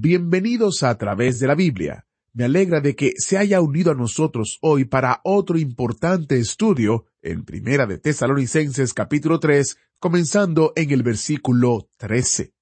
Bienvenidos 0.00 0.84
a, 0.84 0.96
través 0.96 1.40
de 1.40 1.48
la 1.48 1.56
Biblia. 1.56 2.06
Me 2.32 2.44
alegra 2.44 2.80
de 2.80 2.94
que 2.94 3.14
se 3.16 3.36
haya 3.36 3.60
unido 3.60 3.90
a 3.90 3.96
nosotros 3.96 4.58
hoy 4.62 4.84
para 4.84 5.20
otro 5.24 5.58
importante 5.58 6.38
estudio 6.38 7.06
en 7.20 7.44
Primera 7.44 7.84
de 7.84 7.98
Tesalonicenses 7.98 8.94
capítulo 8.94 9.40
3, 9.40 9.76
comenzando 9.98 10.72
en 10.76 10.92
el 10.92 11.02
versículo 11.02 11.90
13. 11.96 12.54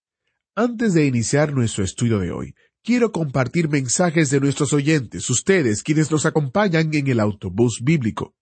Antes 0.54 0.94
de 0.94 1.04
iniciar 1.04 1.52
nuestro 1.52 1.84
estudio 1.84 2.20
de 2.20 2.30
hoy, 2.30 2.54
quiero 2.82 3.12
compartir 3.12 3.68
mensajes 3.68 4.30
de 4.30 4.40
nuestros 4.40 4.72
oyentes, 4.72 5.28
ustedes 5.28 5.82
quienes 5.82 6.10
nos 6.10 6.24
acompañan 6.24 6.94
en 6.94 7.06
el 7.06 7.20
autobús 7.20 7.82
bíblico. 7.84 8.34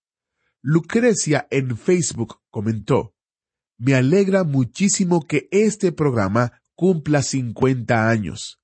Lucrecia 0.62 1.48
en 1.50 1.77
Facebook 1.77 2.36
comentó, 2.48 3.12
Me 3.77 3.97
alegra 3.97 4.45
muchísimo 4.45 5.27
que 5.27 5.48
este 5.50 5.91
programa 5.91 6.62
cumpla 6.77 7.22
50 7.24 8.08
años. 8.08 8.61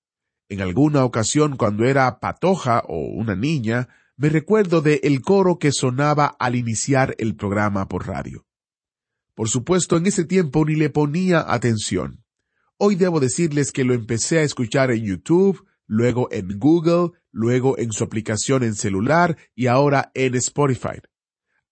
En 0.51 0.61
alguna 0.61 1.05
ocasión 1.05 1.57
cuando 1.57 1.85
era 1.85 2.19
patoja 2.19 2.83
o 2.89 2.99
una 3.07 3.37
niña, 3.37 3.89
me 4.17 4.29
recuerdo 4.29 4.83
de 4.83 4.99
el 5.05 5.23
coro 5.23 5.61
que 5.61 5.71
sonaba 5.71 6.27
al 6.27 6.57
iniciar 6.57 7.15
el 7.19 7.37
programa 7.37 7.87
por 7.87 8.09
radio. 8.09 8.45
Por 9.37 9.49
supuesto, 9.49 9.97
en 9.97 10.07
ese 10.07 10.25
tiempo 10.25 10.65
ni 10.65 10.75
le 10.75 10.91
ponía 10.91 11.45
atención. 11.47 12.25
Hoy 12.79 12.97
debo 12.97 13.21
decirles 13.21 13.71
que 13.71 13.85
lo 13.85 13.95
empecé 13.95 14.41
a 14.41 14.43
escuchar 14.43 14.91
en 14.91 15.05
YouTube, 15.05 15.65
luego 15.87 16.27
en 16.33 16.59
Google, 16.59 17.13
luego 17.31 17.79
en 17.79 17.93
su 17.93 18.03
aplicación 18.03 18.65
en 18.65 18.75
celular 18.75 19.39
y 19.55 19.69
ahora 19.69 20.11
en 20.15 20.35
Spotify. 20.35 21.01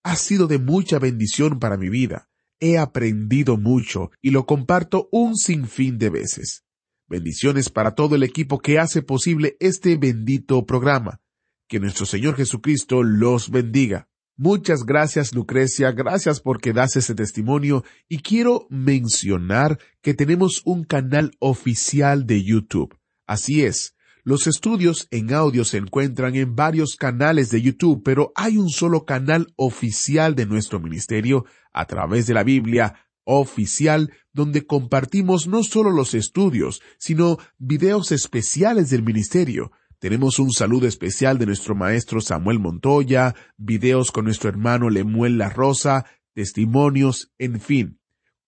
Ha 0.03 0.15
sido 0.15 0.47
de 0.47 0.57
mucha 0.57 0.99
bendición 0.99 1.59
para 1.59 1.75
mi 1.75 1.89
vida. 1.89 2.29
He 2.61 2.77
aprendido 2.77 3.57
mucho 3.57 4.11
y 4.21 4.31
lo 4.31 4.45
comparto 4.45 5.09
un 5.11 5.35
sinfín 5.35 5.97
de 5.97 6.09
veces. 6.09 6.63
Bendiciones 7.09 7.69
para 7.69 7.95
todo 7.95 8.15
el 8.15 8.21
equipo 8.21 8.59
que 8.59 8.77
hace 8.77 9.01
posible 9.01 9.57
este 9.59 9.97
bendito 9.97 10.63
programa. 10.67 11.21
Que 11.67 11.79
nuestro 11.79 12.05
Señor 12.05 12.35
Jesucristo 12.35 13.01
los 13.01 13.49
bendiga. 13.49 14.07
Muchas 14.37 14.85
gracias 14.85 15.33
Lucrecia, 15.33 15.91
gracias 15.91 16.39
porque 16.39 16.71
das 16.71 16.95
ese 16.95 17.15
testimonio 17.15 17.83
y 18.07 18.19
quiero 18.19 18.67
mencionar 18.69 19.79
que 20.01 20.13
tenemos 20.13 20.61
un 20.65 20.83
canal 20.83 21.31
oficial 21.39 22.27
de 22.27 22.43
YouTube. 22.43 22.95
Así 23.25 23.65
es, 23.65 23.95
los 24.23 24.45
estudios 24.45 25.07
en 25.09 25.33
audio 25.33 25.65
se 25.65 25.77
encuentran 25.77 26.35
en 26.35 26.55
varios 26.55 26.95
canales 26.95 27.49
de 27.49 27.63
YouTube, 27.63 28.03
pero 28.05 28.31
hay 28.35 28.57
un 28.57 28.69
solo 28.69 29.03
canal 29.03 29.47
oficial 29.55 30.35
de 30.35 30.45
nuestro 30.45 30.79
ministerio 30.79 31.45
a 31.73 31.85
través 31.85 32.27
de 32.27 32.35
la 32.35 32.43
Biblia 32.43 33.08
oficial 33.29 34.11
donde 34.33 34.65
compartimos 34.65 35.47
no 35.47 35.63
solo 35.63 35.91
los 35.91 36.13
estudios, 36.15 36.81
sino 36.97 37.37
videos 37.57 38.11
especiales 38.11 38.89
del 38.89 39.03
ministerio. 39.03 39.71
Tenemos 39.99 40.39
un 40.39 40.51
saludo 40.51 40.87
especial 40.87 41.37
de 41.37 41.45
nuestro 41.45 41.75
maestro 41.75 42.21
Samuel 42.21 42.59
Montoya, 42.59 43.35
videos 43.57 44.11
con 44.11 44.25
nuestro 44.25 44.49
hermano 44.49 44.89
Lemuel 44.89 45.37
La 45.37 45.49
Rosa, 45.49 46.05
testimonios, 46.33 47.31
en 47.37 47.59
fin. 47.59 47.99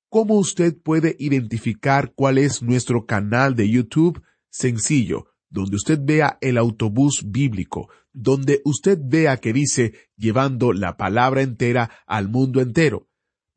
¿Cómo 0.09 0.36
usted 0.40 0.75
puede 0.81 1.16
identificar 1.20 2.14
cuál 2.16 2.38
es 2.38 2.64
nuestro 2.64 3.06
canal 3.06 3.56
de 3.56 3.70
YouTube? 3.70 4.22
Sencillo, 4.50 5.28
donde 5.50 5.75
usted 5.75 6.00
vea 6.02 6.38
el 6.41 6.58
autobús 6.58 7.24
bíblico, 7.28 7.90
donde 8.14 8.62
usted 8.66 8.97
vea 9.02 9.38
que 9.38 9.53
dice 9.53 9.94
llevando 10.18 10.74
la 10.74 10.97
palabra 10.97 11.41
entera 11.44 11.91
al 12.08 12.30
mundo 12.30 12.62
entero 12.62 13.10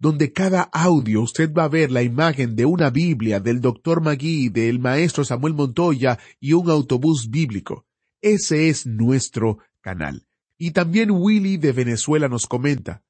donde 0.04 0.34
cada 0.34 0.64
audio 0.64 1.22
usted 1.22 1.50
va 1.50 1.64
a 1.64 1.68
ver 1.68 1.90
la 1.90 2.02
imagen 2.02 2.56
de 2.56 2.66
una 2.66 2.90
Biblia 2.90 3.40
del 3.40 3.62
doctor 3.62 4.02
Magui, 4.02 4.50
del 4.50 4.78
maestro 4.78 5.24
Samuel 5.24 5.54
Montoya 5.54 6.18
y 6.38 6.52
un 6.52 6.68
autobús 6.68 7.30
bíblico. 7.30 7.86
Ese 8.20 8.68
es 8.68 8.84
nuestro 8.84 9.60
canal. 9.80 10.26
Y 10.58 10.72
también 10.72 11.10
Willy 11.10 11.56
de 11.56 11.72
Venezuela 11.72 12.28
nos 12.28 12.46
comenta, 12.46 13.02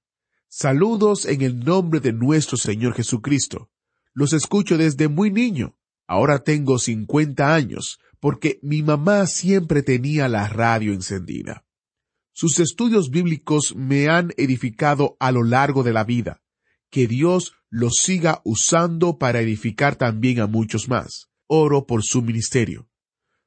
Saludos 0.47 1.27
en 1.27 1.43
el 1.43 1.65
nombre 1.65 1.99
de 1.99 2.13
nuestro 2.13 2.57
Señor 2.57 2.95
Jesucristo. 2.95 3.71
Los 4.13 4.33
escucho 4.33 4.79
desde 4.79 5.09
muy 5.09 5.33
niño. 5.33 5.77
Ahora 6.07 6.45
tengo 6.45 6.79
50 6.79 7.53
años, 7.53 7.99
porque 8.21 8.61
mi 8.63 8.85
mamá 8.85 9.27
siempre 9.27 9.83
tenía 9.83 10.29
la 10.29 10.47
radio 10.47 10.93
encendida. 10.93 11.65
Sus 12.33 12.61
estudios 12.61 13.11
bíblicos 13.11 13.75
me 13.75 14.09
han 14.09 14.31
edificado 14.37 15.17
a 15.19 15.33
lo 15.33 15.43
largo 15.43 15.83
de 15.83 15.93
la 15.93 16.05
vida 16.05 16.44
que 16.95 17.09
Dios 17.09 17.55
los 17.71 17.95
siga 17.97 18.41
usando 18.45 19.19
para 19.19 19.41
edificar 19.41 19.97
también 19.97 20.39
a 20.39 20.47
muchos 20.47 20.89
más. 20.89 21.27
Oro 21.49 21.89
por 21.89 22.05
su 22.05 22.23
ministerio. 22.23 22.89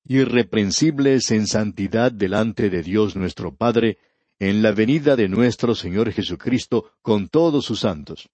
irreprensibles 0.05 1.31
en 1.31 1.47
santidad 1.47 2.11
delante 2.11 2.71
de 2.71 2.83
Dios 2.83 3.17
nuestro 3.17 3.55
Padre, 3.55 3.99
en 4.39 4.63
la 4.63 4.73
venida 4.73 5.17
de 5.17 5.29
nuestro 5.29 5.75
Señor 5.75 6.13
Jesucristo 6.13 6.93
con 7.03 7.29
todos 7.29 7.65
sus 7.65 7.81
santos. 7.81 8.29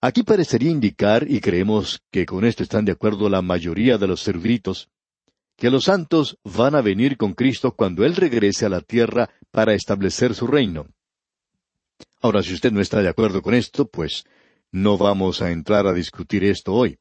Aquí 0.00 0.22
parecería 0.22 0.70
indicar, 0.70 1.28
y 1.28 1.40
creemos 1.40 2.00
que 2.10 2.26
con 2.26 2.44
esto 2.44 2.62
están 2.62 2.84
de 2.84 2.92
acuerdo 2.92 3.28
la 3.28 3.42
mayoría 3.42 3.98
de 3.98 4.06
los 4.06 4.26
eruditos, 4.28 4.88
que 5.56 5.70
los 5.70 5.84
santos 5.84 6.38
van 6.44 6.74
a 6.74 6.82
venir 6.82 7.16
con 7.16 7.32
Cristo 7.32 7.74
cuando 7.74 8.04
Él 8.04 8.14
regrese 8.14 8.66
a 8.66 8.68
la 8.68 8.82
tierra 8.82 9.30
para 9.50 9.74
establecer 9.74 10.34
su 10.34 10.46
reino. 10.46 10.86
Ahora, 12.20 12.42
si 12.42 12.54
usted 12.54 12.72
no 12.72 12.80
está 12.80 13.00
de 13.00 13.08
acuerdo 13.08 13.40
con 13.40 13.54
esto, 13.54 13.88
pues 13.88 14.24
no 14.70 14.98
vamos 14.98 15.40
a 15.40 15.50
entrar 15.50 15.86
a 15.86 15.94
discutir 15.94 16.44
esto 16.44 16.74
hoy. 16.74 16.98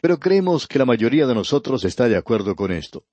Pero 0.00 0.18
creemos 0.18 0.66
que 0.66 0.78
la 0.78 0.84
mayoría 0.84 1.26
de 1.26 1.34
nosotros 1.34 1.84
está 1.84 2.08
de 2.08 2.16
acuerdo 2.16 2.54
con 2.54 2.72
esto. 2.72 3.04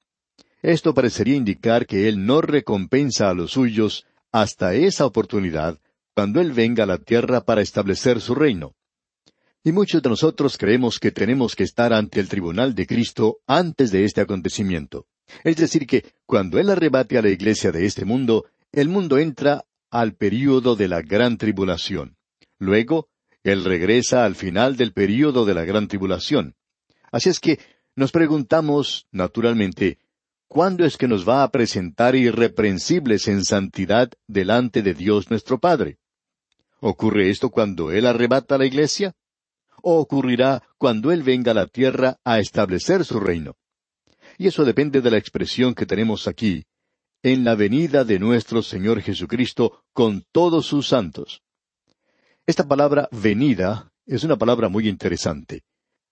Esto 0.66 0.96
parecería 0.96 1.36
indicar 1.36 1.86
que 1.86 2.10
Él 2.10 2.26
no 2.26 2.42
recompensa 2.42 3.30
a 3.30 3.36
los 3.36 3.52
suyos 3.52 4.08
hasta 4.32 4.74
esa 4.74 5.06
oportunidad, 5.06 5.78
cuando 6.16 6.42
Él 6.42 6.54
venga 6.54 6.86
a 6.86 6.88
la 6.88 6.98
tierra 6.98 7.42
para 7.42 7.62
establecer 7.62 8.20
su 8.20 8.34
reino. 8.34 8.74
Y 9.64 9.74
muchos 9.74 10.02
de 10.02 10.10
nosotros 10.10 10.58
creemos 10.58 10.98
que 10.98 11.12
tenemos 11.12 11.56
que 11.56 11.66
estar 11.66 11.94
ante 11.94 12.20
el 12.20 12.30
tribunal 12.30 12.74
de 12.74 12.88
Cristo 12.88 13.38
antes 13.46 13.92
de 13.92 14.06
este 14.06 14.22
acontecimiento. 14.22 15.06
Es 15.44 15.58
decir, 15.58 15.86
que 15.86 16.04
cuando 16.26 16.58
Él 16.58 16.72
arrebate 16.72 17.20
a 17.20 17.22
la 17.22 17.30
iglesia 17.30 17.72
de 17.72 17.86
este 17.86 18.04
mundo, 18.04 18.46
el 18.72 18.90
mundo 18.90 19.20
entra 19.20 19.66
al 19.92 20.16
período 20.16 20.76
de 20.76 20.88
la 20.88 21.04
gran 21.04 21.38
tribulación. 21.38 22.18
Luego, 22.58 23.10
Él 23.44 23.66
regresa 23.66 24.26
al 24.26 24.34
final 24.34 24.78
del 24.78 24.94
período 24.94 25.46
de 25.46 25.54
la 25.54 25.64
gran 25.64 25.88
tribulación. 25.88 26.56
Así 27.12 27.30
es 27.30 27.40
que 27.40 27.60
nos 27.96 28.12
preguntamos, 28.12 29.06
naturalmente, 29.12 30.00
¿cuándo 30.48 30.86
es 30.86 30.98
que 30.98 31.08
nos 31.08 31.28
va 31.28 31.44
a 31.44 31.52
presentar 31.52 32.16
irreprensibles 32.16 33.28
en 33.28 33.44
santidad 33.44 34.12
delante 34.28 34.82
de 34.82 34.94
Dios 34.94 35.30
nuestro 35.30 35.60
Padre? 35.60 35.98
¿Ocurre 36.80 37.30
esto 37.30 37.50
cuando 37.50 37.92
Él 37.92 38.06
arrebata 38.06 38.58
la 38.58 38.66
iglesia? 38.66 39.16
o 39.88 40.00
ocurrirá 40.00 40.64
cuando 40.80 41.12
Él 41.12 41.22
venga 41.22 41.52
a 41.52 41.54
la 41.54 41.68
tierra 41.68 42.18
a 42.24 42.40
establecer 42.40 43.06
su 43.06 43.20
reino. 43.20 43.56
Y 44.40 44.48
eso 44.48 44.66
depende 44.66 45.00
de 45.00 45.12
la 45.12 45.20
expresión 45.20 45.76
que 45.76 45.86
tenemos 45.86 46.28
aquí, 46.28 46.66
en 47.22 47.44
la 47.44 47.54
venida 47.54 48.04
de 48.04 48.18
nuestro 48.18 48.64
Señor 48.64 49.00
Jesucristo 49.02 49.84
con 49.94 50.26
todos 50.32 50.66
sus 50.66 50.88
santos. 50.88 51.44
Esta 52.48 52.68
palabra 52.68 53.08
venida 53.12 53.92
es 54.08 54.24
una 54.24 54.38
palabra 54.38 54.70
muy 54.70 54.90
interesante. 54.90 55.62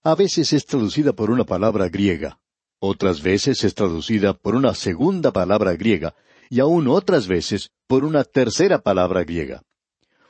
A 0.04 0.14
veces 0.14 0.54
es 0.54 0.68
traducida 0.68 1.14
por 1.14 1.32
una 1.32 1.44
palabra 1.44 1.90
griega, 1.90 2.40
otras 2.86 3.22
veces 3.22 3.64
es 3.64 3.76
traducida 3.76 4.34
por 4.34 4.56
una 4.56 4.74
segunda 4.76 5.32
palabra 5.32 5.74
griega, 5.74 6.16
y 6.50 6.60
aún 6.60 6.90
otras 6.90 7.28
veces 7.28 7.72
por 7.88 8.04
una 8.04 8.26
tercera 8.26 8.80
palabra 8.80 9.24
griega. 9.24 9.64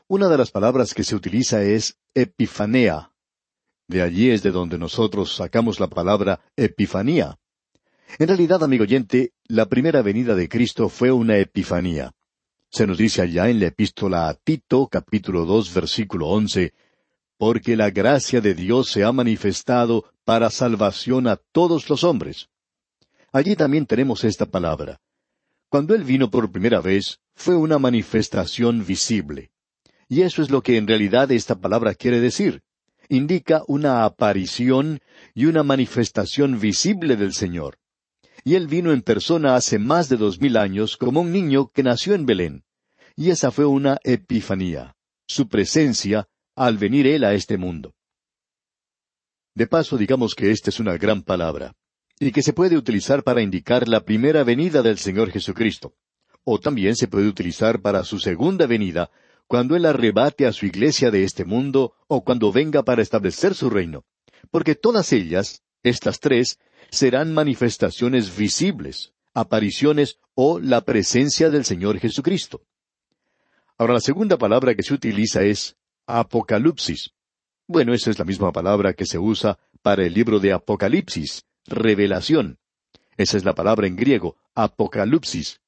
Una 0.07 0.29
de 0.29 0.37
las 0.37 0.51
palabras 0.51 0.93
que 0.93 1.03
se 1.03 1.15
utiliza 1.15 1.63
es 1.63 1.97
epifanea, 2.13 3.09
de 3.87 4.01
allí 4.01 4.29
es 4.29 4.43
de 4.43 4.51
donde 4.51 4.77
nosotros 4.77 5.35
sacamos 5.35 5.79
la 5.79 5.87
palabra 5.87 6.41
Epifanía. 6.55 7.37
En 8.17 8.27
realidad, 8.27 8.63
amigo 8.63 8.83
oyente, 8.83 9.33
la 9.45 9.67
primera 9.67 10.01
venida 10.01 10.35
de 10.35 10.47
Cristo 10.47 10.89
fue 10.89 11.11
una 11.11 11.37
Epifanía. 11.37 12.11
Se 12.69 12.87
nos 12.87 12.97
dice 12.97 13.21
allá 13.21 13.49
en 13.49 13.59
la 13.59 13.67
epístola 13.67 14.29
a 14.29 14.33
Tito, 14.35 14.87
capítulo 14.87 15.45
dos, 15.45 15.73
versículo 15.73 16.27
once, 16.27 16.73
porque 17.43 17.75
la 17.75 17.89
gracia 17.89 18.39
de 18.39 18.53
Dios 18.53 18.89
se 18.89 19.03
ha 19.03 19.11
manifestado 19.11 20.05
para 20.23 20.49
salvación 20.49 21.27
a 21.27 21.35
todos 21.35 21.89
los 21.89 22.05
hombres. 22.05 22.47
Allí 23.33 23.57
también 23.57 23.85
tenemos 23.85 24.23
esta 24.23 24.45
palabra. 24.45 25.01
Cuando 25.67 25.93
Él 25.93 26.05
vino 26.05 26.31
por 26.31 26.49
primera 26.53 26.79
vez, 26.79 27.19
fue 27.35 27.57
una 27.57 27.79
manifestación 27.79 28.85
visible. 28.85 29.51
Y 30.07 30.21
eso 30.21 30.41
es 30.41 30.51
lo 30.51 30.61
que 30.63 30.77
en 30.77 30.87
realidad 30.87 31.33
esta 31.33 31.55
palabra 31.55 31.95
quiere 31.95 32.21
decir 32.21 32.61
indica 33.09 33.63
una 33.67 34.05
aparición 34.05 35.01
y 35.35 35.47
una 35.47 35.63
manifestación 35.63 36.61
visible 36.61 37.17
del 37.17 37.33
Señor. 37.33 37.77
Y 38.45 38.55
Él 38.55 38.67
vino 38.67 38.93
en 38.93 39.01
persona 39.01 39.57
hace 39.57 39.79
más 39.79 40.07
de 40.07 40.15
dos 40.15 40.39
mil 40.39 40.55
años 40.55 40.95
como 40.95 41.19
un 41.19 41.33
niño 41.33 41.71
que 41.73 41.83
nació 41.83 42.13
en 42.13 42.25
Belén. 42.25 42.63
Y 43.17 43.31
esa 43.31 43.51
fue 43.51 43.65
una 43.65 43.97
epifanía, 44.05 44.95
su 45.27 45.49
presencia 45.49 46.29
al 46.55 46.77
venir 46.77 47.07
Él 47.07 47.23
a 47.23 47.33
este 47.33 47.57
mundo. 47.57 47.93
De 49.55 49.67
paso, 49.67 49.97
digamos 49.97 50.35
que 50.35 50.51
esta 50.51 50.69
es 50.69 50.79
una 50.79 50.97
gran 50.97 51.21
palabra, 51.21 51.75
y 52.19 52.31
que 52.31 52.41
se 52.41 52.53
puede 52.53 52.77
utilizar 52.77 53.23
para 53.23 53.41
indicar 53.41 53.87
la 53.87 54.03
primera 54.03 54.43
venida 54.43 54.81
del 54.81 54.97
Señor 54.97 55.31
Jesucristo, 55.31 55.93
o 56.43 56.59
también 56.59 56.95
se 56.95 57.07
puede 57.07 57.27
utilizar 57.27 57.81
para 57.81 58.03
su 58.03 58.19
segunda 58.19 58.67
venida, 58.67 59.11
cuando 59.47 59.75
Él 59.75 59.85
arrebate 59.85 60.45
a 60.45 60.53
su 60.53 60.65
iglesia 60.65 61.11
de 61.11 61.23
este 61.23 61.45
mundo 61.45 61.93
o 62.07 62.23
cuando 62.23 62.51
venga 62.51 62.83
para 62.83 63.01
establecer 63.01 63.53
su 63.53 63.69
reino. 63.69 64.05
Porque 64.51 64.75
todas 64.75 65.11
ellas, 65.13 65.63
estas 65.83 66.19
tres, 66.19 66.59
serán 66.89 67.33
manifestaciones 67.33 68.35
visibles, 68.35 69.13
apariciones 69.33 70.19
o 70.33 70.59
la 70.59 70.81
presencia 70.81 71.49
del 71.49 71.65
Señor 71.65 71.99
Jesucristo. 71.99 72.61
Ahora 73.77 73.93
la 73.93 73.99
segunda 73.99 74.37
palabra 74.37 74.75
que 74.75 74.83
se 74.83 74.93
utiliza 74.93 75.43
es 75.43 75.75
apocalipsis. 76.05 77.11
Bueno, 77.67 77.93
esa 77.93 78.11
es 78.11 78.19
la 78.19 78.25
misma 78.25 78.51
palabra 78.51 78.93
que 78.93 79.05
se 79.05 79.17
usa 79.17 79.57
para 79.81 80.05
el 80.05 80.13
libro 80.13 80.39
de 80.39 80.53
Apocalipsis, 80.53 81.45
revelación. 81.65 82.59
Esa 83.17 83.37
es 83.37 83.45
la 83.45 83.55
palabra 83.55 83.87
en 83.87 83.95
griego, 83.95 84.37
apocalipsis, 84.53 85.61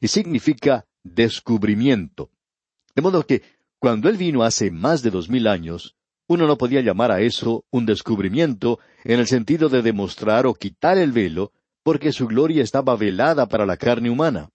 y 0.00 0.08
significa 0.08 0.86
descubrimiento. 1.02 2.30
De 2.94 3.02
modo 3.02 3.24
que, 3.24 3.42
cuando 3.78 4.08
Él 4.08 4.16
vino 4.16 4.42
hace 4.42 4.70
más 4.70 5.02
de 5.02 5.10
dos 5.10 5.28
mil 5.28 5.46
años, 5.46 5.96
uno 6.26 6.46
no 6.46 6.58
podía 6.58 6.82
llamar 6.82 7.10
a 7.10 7.20
eso 7.20 7.64
un 7.70 7.86
descubrimiento 7.86 8.80
en 9.04 9.18
el 9.20 9.26
sentido 9.26 9.68
de 9.68 9.82
demostrar 9.82 10.46
o 10.46 10.54
quitar 10.54 10.98
el 10.98 11.12
velo, 11.12 11.52
porque 11.82 12.12
su 12.12 12.26
gloria 12.26 12.62
estaba 12.62 12.96
velada 12.96 13.48
para 13.48 13.64
la 13.64 13.76
carne 13.76 14.10
humana. 14.10 14.50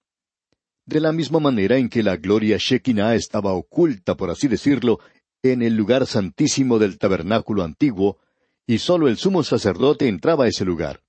De 0.85 0.99
la 0.99 1.13
misma 1.13 1.39
manera 1.39 1.77
en 1.77 1.89
que 1.89 2.03
la 2.03 2.17
gloria 2.17 2.57
Shekinah 2.59 3.15
estaba 3.15 3.53
oculta, 3.53 4.15
por 4.15 4.29
así 4.29 4.47
decirlo, 4.47 4.99
en 5.43 5.61
el 5.61 5.75
lugar 5.75 6.07
santísimo 6.07 6.79
del 6.79 6.97
tabernáculo 6.97 7.63
antiguo, 7.63 8.17
y 8.65 8.79
sólo 8.79 9.07
el 9.07 9.17
sumo 9.17 9.43
sacerdote 9.43 10.07
entraba 10.07 10.45
a 10.45 10.47
ese 10.47 10.65
lugar. 10.65 11.03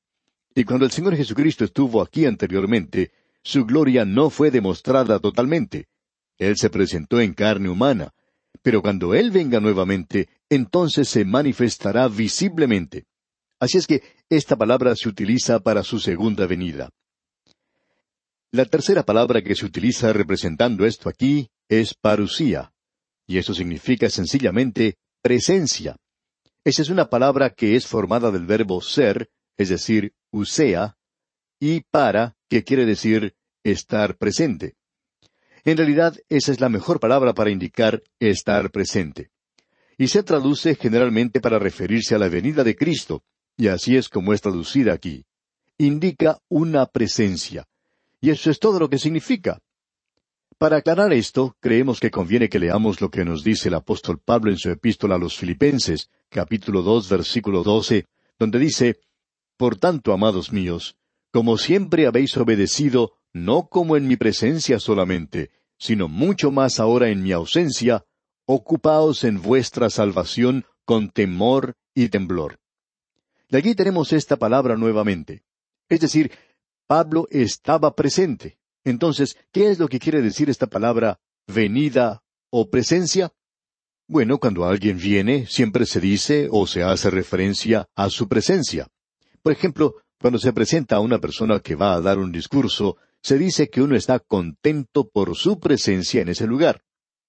Y 0.54 0.64
cuando 0.64 0.84
el 0.84 0.92
Señor 0.92 1.16
Jesucristo 1.16 1.64
estuvo 1.64 2.02
aquí 2.02 2.26
anteriormente, 2.26 3.12
su 3.42 3.64
gloria 3.64 4.04
no 4.04 4.28
fue 4.30 4.50
demostrada 4.50 5.18
totalmente, 5.18 5.88
él 6.38 6.56
se 6.56 6.70
presentó 6.70 7.20
en 7.20 7.32
carne 7.32 7.68
humana, 7.68 8.12
pero 8.62 8.82
cuando 8.82 9.14
Él 9.14 9.30
venga 9.30 9.60
nuevamente, 9.60 10.28
entonces 10.48 11.08
se 11.08 11.24
manifestará 11.24 12.08
visiblemente. 12.08 13.06
Así 13.60 13.78
es 13.78 13.86
que 13.86 14.02
esta 14.28 14.56
palabra 14.56 14.96
se 14.96 15.08
utiliza 15.08 15.60
para 15.60 15.82
su 15.82 16.00
segunda 16.00 16.46
venida. 16.46 16.90
La 18.50 18.64
tercera 18.64 19.04
palabra 19.04 19.42
que 19.42 19.54
se 19.54 19.66
utiliza 19.66 20.12
representando 20.12 20.86
esto 20.86 21.08
aquí 21.08 21.50
es 21.68 21.94
parusía, 21.94 22.72
y 23.26 23.38
eso 23.38 23.54
significa 23.54 24.10
sencillamente 24.10 24.96
presencia. 25.22 25.96
Esa 26.64 26.82
es 26.82 26.88
una 26.88 27.10
palabra 27.10 27.50
que 27.50 27.76
es 27.76 27.86
formada 27.86 28.30
del 28.30 28.46
verbo 28.46 28.80
ser, 28.80 29.30
es 29.56 29.68
decir, 29.68 30.14
usea, 30.30 30.96
y 31.60 31.80
para, 31.82 32.36
que 32.48 32.64
quiere 32.64 32.84
decir 32.86 33.34
estar 33.62 34.16
presente. 34.16 34.74
En 35.64 35.76
realidad, 35.76 36.16
esa 36.28 36.52
es 36.52 36.60
la 36.60 36.68
mejor 36.68 37.00
palabra 37.00 37.32
para 37.32 37.50
indicar 37.50 38.02
estar 38.18 38.70
presente. 38.70 39.30
Y 39.96 40.08
se 40.08 40.22
traduce 40.22 40.74
generalmente 40.74 41.40
para 41.40 41.58
referirse 41.58 42.14
a 42.14 42.18
la 42.18 42.28
venida 42.28 42.64
de 42.64 42.76
Cristo, 42.76 43.22
y 43.56 43.68
así 43.68 43.96
es 43.96 44.08
como 44.08 44.34
es 44.34 44.42
traducida 44.42 44.92
aquí. 44.92 45.24
Indica 45.78 46.38
una 46.48 46.86
presencia. 46.86 47.66
Y 48.20 48.30
eso 48.30 48.50
es 48.50 48.58
todo 48.58 48.78
lo 48.78 48.88
que 48.88 48.98
significa. 48.98 49.60
Para 50.58 50.78
aclarar 50.78 51.12
esto, 51.12 51.56
creemos 51.60 51.98
que 51.98 52.10
conviene 52.10 52.48
que 52.48 52.58
leamos 52.58 53.00
lo 53.00 53.10
que 53.10 53.24
nos 53.24 53.42
dice 53.42 53.68
el 53.68 53.74
apóstol 53.74 54.20
Pablo 54.24 54.50
en 54.50 54.58
su 54.58 54.70
epístola 54.70 55.16
a 55.16 55.18
los 55.18 55.36
Filipenses, 55.36 56.10
capítulo 56.28 56.82
dos, 56.82 57.08
versículo 57.08 57.62
doce, 57.62 58.06
donde 58.38 58.58
dice, 58.58 59.00
Por 59.56 59.76
tanto, 59.76 60.12
amados 60.12 60.52
míos, 60.52 60.96
como 61.32 61.58
siempre 61.58 62.06
habéis 62.06 62.36
obedecido, 62.36 63.14
no 63.32 63.66
como 63.68 63.96
en 63.96 64.06
mi 64.06 64.16
presencia 64.16 64.78
solamente, 64.78 65.50
sino 65.76 66.06
mucho 66.06 66.52
más 66.52 66.78
ahora 66.78 67.08
en 67.08 67.22
mi 67.22 67.32
ausencia, 67.32 68.04
ocupaos 68.46 69.24
en 69.24 69.42
vuestra 69.42 69.90
salvación 69.90 70.64
con 70.84 71.10
temor 71.10 71.74
y 71.94 72.08
temblor. 72.10 72.60
De 73.50 73.58
allí 73.58 73.74
tenemos 73.74 74.12
esta 74.12 74.36
palabra 74.36 74.76
nuevamente. 74.76 75.42
Es 75.88 76.00
decir, 76.00 76.30
Pablo 76.86 77.26
estaba 77.30 77.94
presente. 77.94 78.58
Entonces, 78.84 79.36
¿qué 79.52 79.70
es 79.70 79.78
lo 79.78 79.88
que 79.88 79.98
quiere 79.98 80.22
decir 80.22 80.50
esta 80.50 80.66
palabra 80.66 81.18
venida 81.46 82.22
o 82.50 82.70
presencia? 82.70 83.32
Bueno, 84.06 84.38
cuando 84.38 84.66
alguien 84.66 84.98
viene, 84.98 85.46
siempre 85.46 85.86
se 85.86 86.00
dice 86.00 86.48
o 86.50 86.66
se 86.66 86.82
hace 86.82 87.10
referencia 87.10 87.88
a 87.96 88.10
su 88.10 88.28
presencia. 88.28 88.88
Por 89.42 89.52
ejemplo, 89.52 89.96
cuando 90.20 90.38
se 90.38 90.52
presenta 90.52 90.96
a 90.96 91.00
una 91.00 91.18
persona 91.18 91.60
que 91.60 91.74
va 91.74 91.94
a 91.94 92.00
dar 92.00 92.18
un 92.18 92.30
discurso, 92.30 92.98
se 93.22 93.38
dice 93.38 93.70
que 93.70 93.80
uno 93.80 93.96
está 93.96 94.18
contento 94.18 95.08
por 95.08 95.34
su 95.36 95.58
presencia 95.58 96.20
en 96.20 96.28
ese 96.28 96.46
lugar. 96.46 96.82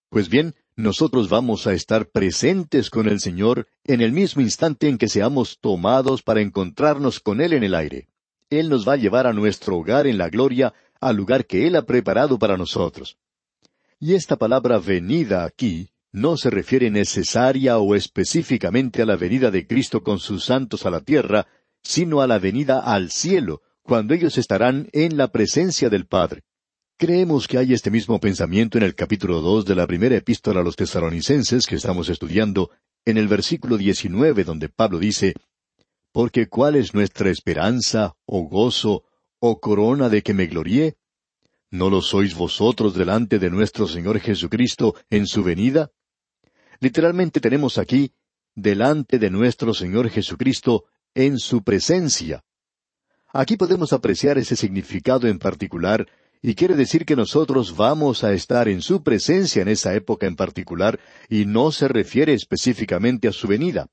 Pues 0.09 0.27
bien, 0.27 0.55
nosotros 0.75 1.29
vamos 1.29 1.67
a 1.67 1.74
estar 1.74 2.09
presentes 2.09 2.89
con 2.89 3.07
el 3.07 3.21
Señor 3.21 3.67
en 3.85 4.01
el 4.01 4.12
mismo 4.12 4.41
instante 4.41 4.89
en 4.89 4.97
que 4.97 5.07
seamos 5.07 5.57
tomados 5.62 6.21
para 6.21 6.41
encontrarnos 6.41 7.21
con 7.21 7.39
Él 7.39 7.53
en 7.53 7.63
el 7.63 7.75
aire. 7.75 8.09
Él 8.50 8.69
nos 8.69 8.88
va 8.88 8.93
a 8.93 8.97
llevar 8.97 9.25
a 9.25 9.33
nuestro 9.33 9.77
hogar 9.77 10.05
en 10.05 10.17
la 10.17 10.29
gloria, 10.29 10.74
al 11.00 11.16
lugar 11.16 11.46
que 11.46 11.68
Él 11.68 11.75
ha 11.75 11.86
preparado 11.86 12.40
para 12.40 12.58
nosotros. 12.58 13.18
Y 14.00 14.14
esta 14.14 14.36
palabra 14.36 14.78
venida 14.78 15.46
aquí 15.46 15.90
no 16.12 16.38
se 16.38 16.50
refiere 16.50 16.90
necesaria 16.90 17.78
o 17.78 17.96
específicamente 17.96 19.02
a 19.02 19.06
la 19.06 19.16
venida 19.16 19.52
de 19.52 19.68
Cristo 19.68 20.02
con 20.02 20.20
sus 20.20 20.46
santos 20.46 20.86
a 20.86 20.90
la 20.90 21.02
tierra, 21.02 21.48
sino 21.84 22.22
a 22.22 22.28
la 22.28 22.40
venida 22.40 22.80
al 22.80 23.12
cielo, 23.12 23.62
cuando 23.84 24.14
ellos 24.14 24.38
estarán 24.38 24.90
en 24.94 25.18
la 25.18 25.32
presencia 25.32 25.90
del 25.90 26.08
Padre. 26.08 26.44
Creemos 26.98 27.48
que 27.48 27.58
hay 27.58 27.74
este 27.74 27.92
mismo 27.92 28.20
pensamiento 28.20 28.78
en 28.78 28.86
el 28.86 28.96
capítulo 28.96 29.42
dos 29.42 29.66
de 29.66 29.75
la 29.75 29.86
primera 29.86 30.16
epístola 30.16 30.62
a 30.62 30.64
los 30.64 30.78
tesalonicenses 30.78 31.66
que 31.66 31.75
estamos 31.75 32.08
estudiando, 32.08 32.72
en 33.04 33.18
el 33.18 33.28
versículo 33.28 33.78
diecinueve, 33.78 34.46
donde 34.46 34.70
Pablo 34.70 35.00
dice 35.00 35.34
Porque 36.14 36.48
cuál 36.48 36.78
es 36.78 36.94
nuestra 36.94 37.30
esperanza, 37.30 38.16
o 38.25 38.44
gozo, 38.44 39.04
o 39.48 39.60
corona 39.60 40.10
de 40.10 40.24
que 40.24 40.34
me 40.34 40.48
gloríe? 40.48 40.98
¿No 41.70 41.90
lo 41.90 42.02
sois 42.02 42.34
vosotros 42.34 42.94
delante 42.96 43.38
de 43.38 43.50
nuestro 43.50 43.88
Señor 43.88 44.20
Jesucristo 44.20 44.96
en 45.10 45.28
su 45.28 45.44
venida? 45.44 45.92
Literalmente 46.80 47.40
tenemos 47.40 47.78
aquí, 47.78 48.14
delante 48.56 49.20
de 49.20 49.30
nuestro 49.30 49.74
Señor 49.74 50.10
Jesucristo 50.10 50.86
en 51.14 51.38
su 51.38 51.64
presencia. 51.64 52.44
Aquí 53.34 53.58
podemos 53.58 53.94
apreciar 53.94 54.38
ese 54.38 54.56
significado 54.56 55.28
en 55.28 55.38
particular 55.38 56.08
y 56.42 56.56
quiere 56.56 56.75
decir 56.75 57.06
que 57.06 57.16
nosotros 57.16 57.75
vamos 57.75 58.24
a 58.24 58.34
estar 58.34 58.68
en 58.68 58.82
su 58.82 59.04
presencia 59.04 59.62
en 59.62 59.68
esa 59.68 59.94
época 59.94 60.25
en 60.28 60.36
particular 60.36 61.00
y 61.30 61.46
no 61.46 61.72
se 61.72 61.88
refiere 61.88 62.34
específicamente 62.34 63.28
a 63.28 63.32
su 63.32 63.48
venida. 63.48 63.88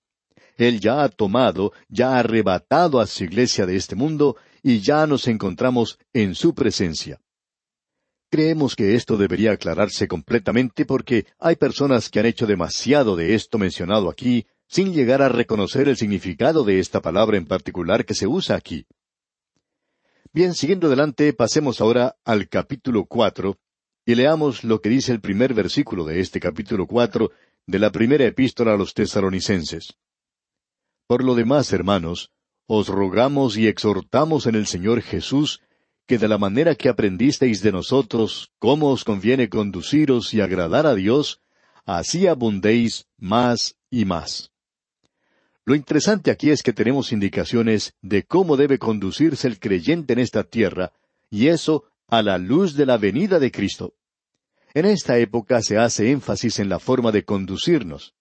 Él 0.57 0.81
ya 0.81 1.03
ha 1.03 1.09
tomado, 1.09 1.73
ya 1.89 2.11
ha 2.11 2.19
arrebatado 2.21 3.01
a 3.01 3.07
su 3.07 3.25
iglesia 3.25 3.67
de 3.67 3.77
este 3.77 3.97
mundo 3.97 4.37
y 4.63 4.81
ya 4.81 5.07
nos 5.07 5.27
encontramos 5.29 5.99
en 6.13 6.35
su 6.35 6.55
presencia. 6.55 7.21
Creemos 8.31 8.77
que 8.77 8.95
esto 8.95 9.17
debería 9.19 9.53
aclararse 9.53 10.09
completamente 10.09 10.87
porque 10.87 11.27
hay 11.39 11.57
personas 11.57 12.09
que 12.09 12.21
han 12.21 12.27
hecho 12.27 12.47
demasiado 12.47 13.15
de 13.17 13.35
esto 13.35 13.59
mencionado 13.59 14.09
aquí 14.09 14.47
sin 14.67 14.95
llegar 14.95 15.21
a 15.21 15.29
reconocer 15.29 15.87
el 15.89 15.99
significado 15.99 16.65
de 16.65 16.79
esta 16.79 17.03
palabra 17.03 17.37
en 17.37 17.45
particular 17.45 18.07
que 18.07 18.15
se 18.15 18.27
usa 18.27 18.57
aquí. 18.57 18.87
Bien, 20.33 20.55
siguiendo 20.55 20.87
adelante, 20.87 21.35
pasemos 21.35 21.83
ahora 21.83 22.17
al 22.25 22.49
capítulo 22.49 23.05
cuatro 23.05 23.59
y 24.07 24.15
leamos 24.15 24.65
lo 24.65 24.81
que 24.81 24.89
dice 24.89 25.13
el 25.13 25.21
primer 25.21 25.53
versículo 25.53 26.07
de 26.07 26.21
este 26.21 26.41
capítulo 26.41 26.87
cuatro 26.87 27.33
de 27.67 27.79
la 27.79 27.93
primera 27.93 28.25
epístola 28.25 28.73
a 28.73 28.77
los 28.79 28.95
tesaronicenses. 28.95 29.99
Por 31.07 31.23
lo 31.23 31.35
demás, 31.35 31.71
hermanos, 31.75 32.31
os 32.67 32.89
rogamos 32.89 33.57
y 33.57 33.67
exhortamos 33.67 34.47
en 34.47 34.55
el 34.55 34.67
Señor 34.67 35.03
Jesús 35.03 35.61
que 36.07 36.19
de 36.19 36.29
la 36.29 36.39
manera 36.39 36.75
que 36.75 36.89
aprendisteis 36.89 37.63
de 37.63 37.73
nosotros 37.73 38.51
cómo 38.59 38.91
os 38.91 39.05
conviene 39.05 39.49
conduciros 39.49 40.35
y 40.35 40.41
agradar 40.41 40.87
a 40.87 40.95
Dios, 40.95 41.41
así 41.85 42.27
abundéis 42.27 43.07
más 43.19 43.77
y 43.91 44.05
más. 44.05 44.51
Lo 45.65 45.75
interesante 45.75 46.31
aquí 46.31 46.51
es 46.51 46.63
que 46.63 46.73
tenemos 46.73 47.13
indicaciones 47.13 47.95
de 48.03 48.25
cómo 48.25 48.57
debe 48.57 48.79
conducirse 48.79 49.47
el 49.47 49.61
creyente 49.61 50.13
en 50.13 50.19
esta 50.19 50.43
tierra, 50.43 50.93
y 51.31 51.49
eso 51.49 51.85
a 52.09 52.23
la 52.23 52.37
luz 52.37 52.75
de 52.75 52.85
la 52.85 52.99
venida 52.99 53.39
de 53.39 53.53
Cristo. 53.53 53.95
En 54.75 54.87
esta 54.87 55.19
época 55.19 55.63
se 55.63 55.79
hace 55.79 56.11
énfasis 56.11 56.59
en 56.59 56.69
la 56.69 56.79
forma 56.79 57.13
de 57.13 57.25
conducirnos. 57.25 58.15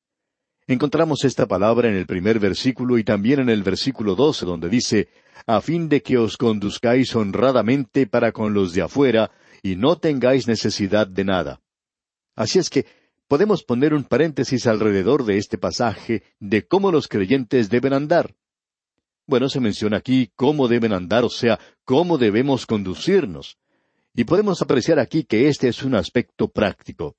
Encontramos 0.68 1.26
esta 1.26 1.48
palabra 1.48 1.90
en 1.90 1.96
el 1.96 2.06
primer 2.06 2.40
versículo 2.40 2.98
y 2.98 3.04
también 3.04 3.40
en 3.40 3.50
el 3.50 3.64
versículo 3.64 4.16
doce, 4.16 4.46
donde 4.46 4.70
dice, 4.70 5.10
a 5.48 5.60
fin 5.62 5.90
de 5.90 6.02
que 6.02 6.18
os 6.18 6.38
conduzcáis 6.38 7.16
honradamente 7.16 8.08
para 8.08 8.32
con 8.32 8.54
los 8.54 8.74
de 8.74 8.84
afuera, 8.84 9.32
y 9.64 9.76
no 9.76 9.98
tengáis 9.98 10.48
necesidad 10.48 11.08
de 11.08 11.24
nada. 11.24 11.62
Así 12.36 12.60
es 12.60 12.70
que 12.70 12.86
podemos 13.28 13.64
poner 13.64 13.94
un 13.94 14.04
paréntesis 14.04 14.68
alrededor 14.68 15.26
de 15.26 15.38
este 15.38 15.58
pasaje 15.58 16.24
de 16.40 16.66
cómo 16.68 16.92
los 16.92 17.08
creyentes 17.08 17.70
deben 17.70 17.94
andar. 17.94 18.36
Bueno, 19.28 19.50
se 19.50 19.60
menciona 19.60 19.98
aquí 19.98 20.32
cómo 20.36 20.68
deben 20.68 20.94
andar, 20.94 21.24
o 21.24 21.30
sea, 21.30 21.60
cómo 21.86 22.18
debemos 22.18 22.66
conducirnos. 22.66 23.58
Y 24.14 24.26
podemos 24.26 24.62
apreciar 24.62 25.00
aquí 25.00 25.24
que 25.24 25.48
este 25.48 25.70
es 25.70 25.84
un 25.84 25.96
aspecto 25.96 26.50
práctico. 26.50 27.16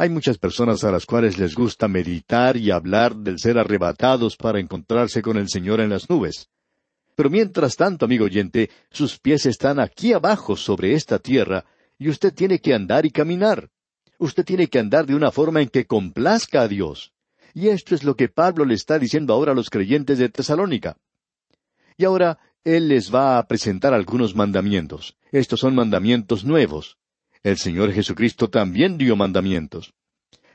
Hay 0.00 0.10
muchas 0.10 0.38
personas 0.38 0.84
a 0.84 0.92
las 0.92 1.06
cuales 1.06 1.38
les 1.38 1.56
gusta 1.56 1.88
meditar 1.88 2.56
y 2.56 2.70
hablar 2.70 3.16
del 3.16 3.40
ser 3.40 3.58
arrebatados 3.58 4.36
para 4.36 4.60
encontrarse 4.60 5.22
con 5.22 5.36
el 5.36 5.48
Señor 5.48 5.80
en 5.80 5.90
las 5.90 6.08
nubes. 6.08 6.48
Pero 7.16 7.30
mientras 7.30 7.74
tanto, 7.74 8.04
amigo 8.04 8.26
oyente, 8.26 8.70
sus 8.92 9.18
pies 9.18 9.44
están 9.46 9.80
aquí 9.80 10.12
abajo 10.12 10.54
sobre 10.54 10.94
esta 10.94 11.18
tierra, 11.18 11.64
y 11.98 12.08
usted 12.10 12.32
tiene 12.32 12.60
que 12.60 12.74
andar 12.74 13.06
y 13.06 13.10
caminar. 13.10 13.70
Usted 14.18 14.44
tiene 14.44 14.68
que 14.68 14.78
andar 14.78 15.04
de 15.04 15.16
una 15.16 15.32
forma 15.32 15.62
en 15.62 15.68
que 15.68 15.84
complazca 15.84 16.62
a 16.62 16.68
Dios. 16.68 17.12
Y 17.52 17.66
esto 17.66 17.96
es 17.96 18.04
lo 18.04 18.14
que 18.14 18.28
Pablo 18.28 18.64
le 18.64 18.74
está 18.74 19.00
diciendo 19.00 19.34
ahora 19.34 19.50
a 19.50 19.56
los 19.56 19.68
creyentes 19.68 20.18
de 20.18 20.28
Tesalónica. 20.28 20.96
Y 21.96 22.04
ahora 22.04 22.38
Él 22.62 22.86
les 22.86 23.12
va 23.12 23.36
a 23.36 23.48
presentar 23.48 23.94
algunos 23.94 24.36
mandamientos. 24.36 25.16
Estos 25.32 25.58
son 25.58 25.74
mandamientos 25.74 26.44
nuevos. 26.44 26.98
El 27.42 27.56
Señor 27.56 27.92
Jesucristo 27.92 28.48
también 28.48 28.98
dio 28.98 29.16
mandamientos. 29.16 29.94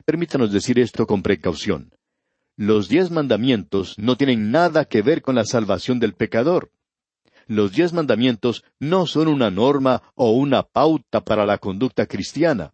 Permítanos 0.06 0.52
decir 0.52 0.80
esto 0.80 1.08
con 1.08 1.24
precaución. 1.24 1.94
Los 2.56 2.90
diez 2.90 3.10
mandamientos 3.10 3.98
no 3.98 4.18
tienen 4.18 4.52
nada 4.52 4.86
que 4.86 5.02
ver 5.02 5.22
con 5.22 5.36
la 5.36 5.46
salvación 5.46 6.00
del 6.00 6.14
pecador. 6.14 6.72
Los 7.48 7.72
diez 7.72 7.94
mandamientos 7.94 8.64
no 8.80 9.08
son 9.08 9.28
una 9.28 9.50
norma 9.50 10.04
o 10.16 10.32
una 10.32 10.64
pauta 10.64 11.24
para 11.24 11.46
la 11.46 11.58
conducta 11.58 12.06
cristiana. 12.06 12.74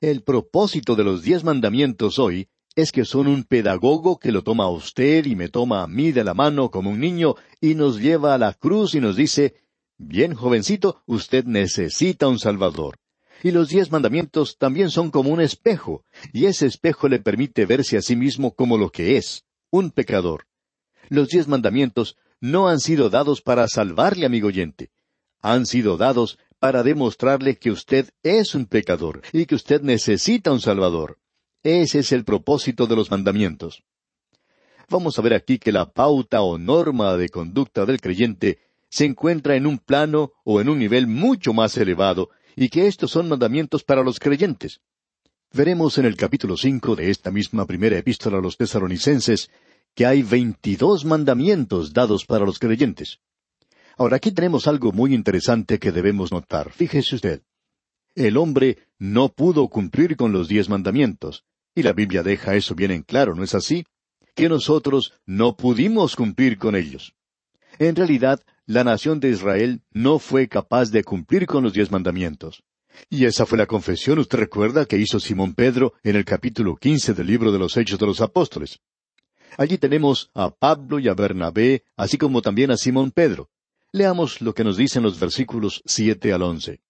El 0.00 0.22
propósito 0.22 0.96
de 0.96 1.04
los 1.04 1.22
diez 1.22 1.44
mandamientos 1.44 2.18
hoy 2.18 2.48
es 2.74 2.90
que 2.90 3.04
son 3.04 3.28
un 3.28 3.44
pedagogo 3.44 4.18
que 4.18 4.32
lo 4.32 4.42
toma 4.42 4.64
a 4.64 4.70
usted 4.70 5.26
y 5.26 5.36
me 5.36 5.48
toma 5.48 5.82
a 5.82 5.86
mí 5.86 6.10
de 6.10 6.24
la 6.24 6.34
mano 6.34 6.70
como 6.70 6.90
un 6.90 7.00
niño 7.00 7.36
y 7.60 7.74
nos 7.74 8.00
lleva 8.00 8.34
a 8.34 8.38
la 8.38 8.52
cruz 8.54 8.94
y 8.94 9.00
nos 9.00 9.16
dice, 9.16 9.54
bien 9.98 10.34
jovencito, 10.34 11.02
usted 11.06 11.44
necesita 11.44 12.28
un 12.28 12.38
Salvador. 12.38 12.98
Y 13.42 13.50
los 13.50 13.68
diez 13.68 13.90
mandamientos 13.90 14.56
también 14.56 14.90
son 14.90 15.10
como 15.10 15.30
un 15.30 15.40
espejo, 15.40 16.04
y 16.32 16.46
ese 16.46 16.66
espejo 16.66 17.08
le 17.08 17.18
permite 17.18 17.66
verse 17.66 17.96
a 17.96 18.02
sí 18.02 18.14
mismo 18.14 18.54
como 18.54 18.78
lo 18.78 18.90
que 18.90 19.16
es, 19.16 19.44
un 19.70 19.90
pecador. 19.90 20.46
Los 21.08 21.28
diez 21.28 21.48
mandamientos 21.48 22.16
no 22.40 22.68
han 22.68 22.78
sido 22.78 23.10
dados 23.10 23.42
para 23.42 23.66
salvarle, 23.66 24.26
amigo 24.26 24.48
oyente. 24.48 24.90
Han 25.40 25.66
sido 25.66 25.96
dados 25.96 26.38
para 26.60 26.84
demostrarle 26.84 27.56
que 27.56 27.72
usted 27.72 28.10
es 28.22 28.54
un 28.54 28.66
pecador 28.66 29.22
y 29.32 29.46
que 29.46 29.56
usted 29.56 29.82
necesita 29.82 30.52
un 30.52 30.60
Salvador. 30.60 31.18
Ese 31.64 31.98
es 31.98 32.12
el 32.12 32.24
propósito 32.24 32.86
de 32.86 32.94
los 32.94 33.10
mandamientos. 33.10 33.82
Vamos 34.88 35.18
a 35.18 35.22
ver 35.22 35.34
aquí 35.34 35.58
que 35.58 35.72
la 35.72 35.90
pauta 35.90 36.42
o 36.42 36.58
norma 36.58 37.16
de 37.16 37.28
conducta 37.28 37.84
del 37.86 38.00
creyente 38.00 38.60
se 38.88 39.04
encuentra 39.04 39.56
en 39.56 39.66
un 39.66 39.78
plano 39.78 40.32
o 40.44 40.60
en 40.60 40.68
un 40.68 40.78
nivel 40.78 41.06
mucho 41.06 41.52
más 41.52 41.76
elevado 41.76 42.30
y 42.56 42.68
que 42.68 42.86
estos 42.86 43.10
son 43.10 43.28
mandamientos 43.28 43.84
para 43.84 44.02
los 44.02 44.18
creyentes. 44.18 44.80
Veremos 45.52 45.98
en 45.98 46.06
el 46.06 46.16
capítulo 46.16 46.56
cinco 46.56 46.96
de 46.96 47.10
esta 47.10 47.30
misma 47.30 47.66
primera 47.66 47.98
epístola 47.98 48.38
a 48.38 48.40
los 48.40 48.56
tesaronicenses 48.56 49.50
que 49.94 50.06
hay 50.06 50.22
veintidós 50.22 51.04
mandamientos 51.04 51.92
dados 51.92 52.24
para 52.24 52.46
los 52.46 52.58
creyentes. 52.58 53.18
Ahora 53.98 54.16
aquí 54.16 54.32
tenemos 54.32 54.66
algo 54.66 54.92
muy 54.92 55.14
interesante 55.14 55.78
que 55.78 55.92
debemos 55.92 56.32
notar. 56.32 56.72
Fíjese 56.72 57.16
usted. 57.16 57.42
El 58.14 58.36
hombre 58.36 58.78
no 58.98 59.30
pudo 59.30 59.68
cumplir 59.68 60.16
con 60.16 60.32
los 60.32 60.48
diez 60.48 60.68
mandamientos. 60.68 61.44
Y 61.74 61.82
la 61.82 61.92
Biblia 61.92 62.22
deja 62.22 62.54
eso 62.54 62.74
bien 62.74 62.90
en 62.90 63.02
claro, 63.02 63.34
¿no 63.34 63.44
es 63.44 63.54
así? 63.54 63.84
Que 64.34 64.48
nosotros 64.48 65.12
no 65.26 65.56
pudimos 65.56 66.16
cumplir 66.16 66.58
con 66.58 66.76
ellos. 66.76 67.14
En 67.78 67.96
realidad, 67.96 68.42
la 68.66 68.84
nación 68.84 69.20
de 69.20 69.30
Israel 69.30 69.82
no 69.92 70.18
fue 70.18 70.48
capaz 70.48 70.90
de 70.90 71.04
cumplir 71.04 71.46
con 71.46 71.64
los 71.64 71.72
diez 71.72 71.90
mandamientos. 71.90 72.62
Y 73.10 73.24
esa 73.24 73.46
fue 73.46 73.58
la 73.58 73.66
confesión, 73.66 74.18
usted 74.18 74.38
recuerda, 74.38 74.84
que 74.84 74.98
hizo 74.98 75.18
Simón 75.18 75.54
Pedro 75.54 75.94
en 76.02 76.16
el 76.16 76.24
capítulo 76.24 76.76
quince 76.76 77.14
del 77.14 77.26
libro 77.26 77.50
de 77.50 77.58
los 77.58 77.76
Hechos 77.76 77.98
de 77.98 78.06
los 78.06 78.20
Apóstoles. 78.20 78.80
Allí 79.58 79.78
tenemos 79.78 80.30
a 80.34 80.50
Pablo 80.50 80.98
y 80.98 81.08
a 81.08 81.14
Bernabé, 81.14 81.84
así 81.96 82.18
como 82.18 82.42
también 82.42 82.70
a 82.70 82.76
Simón 82.76 83.10
Pedro. 83.10 83.50
Leamos 83.92 84.40
lo 84.40 84.54
que 84.54 84.64
nos 84.64 84.76
dicen 84.76 85.02
los 85.02 85.18
versículos 85.18 85.82
siete 85.84 86.32
al 86.32 86.42
once. 86.42 86.80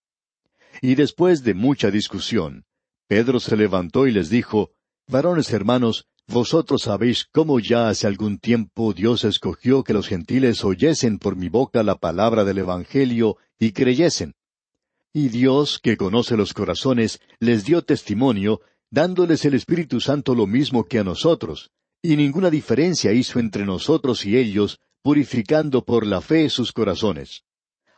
Y 0.80 0.94
después 0.94 1.42
de 1.42 1.54
mucha 1.54 1.90
discusión, 1.90 2.64
Pedro 3.08 3.40
se 3.40 3.56
levantó 3.56 4.06
y 4.06 4.12
les 4.12 4.30
dijo, 4.30 4.72
Varones 5.08 5.52
hermanos, 5.52 6.06
vosotros 6.28 6.82
sabéis 6.82 7.26
cómo 7.30 7.60
ya 7.60 7.88
hace 7.88 8.06
algún 8.06 8.38
tiempo 8.38 8.92
Dios 8.92 9.24
escogió 9.24 9.84
que 9.84 9.92
los 9.92 10.08
gentiles 10.08 10.64
oyesen 10.64 11.18
por 11.18 11.36
mi 11.36 11.48
boca 11.48 11.82
la 11.82 11.96
palabra 11.96 12.44
del 12.44 12.58
Evangelio 12.58 13.36
y 13.58 13.72
creyesen. 13.72 14.34
Y 15.12 15.28
Dios, 15.28 15.78
que 15.82 15.96
conoce 15.96 16.36
los 16.36 16.54
corazones, 16.54 17.20
les 17.38 17.64
dio 17.64 17.82
testimonio, 17.82 18.60
dándoles 18.90 19.44
el 19.44 19.54
Espíritu 19.54 20.00
Santo 20.00 20.34
lo 20.34 20.46
mismo 20.46 20.84
que 20.84 20.98
a 20.98 21.04
nosotros, 21.04 21.70
y 22.00 22.16
ninguna 22.16 22.50
diferencia 22.50 23.12
hizo 23.12 23.38
entre 23.38 23.66
nosotros 23.66 24.24
y 24.24 24.36
ellos, 24.36 24.80
purificando 25.02 25.84
por 25.84 26.06
la 26.06 26.20
fe 26.20 26.48
sus 26.48 26.72
corazones. 26.72 27.44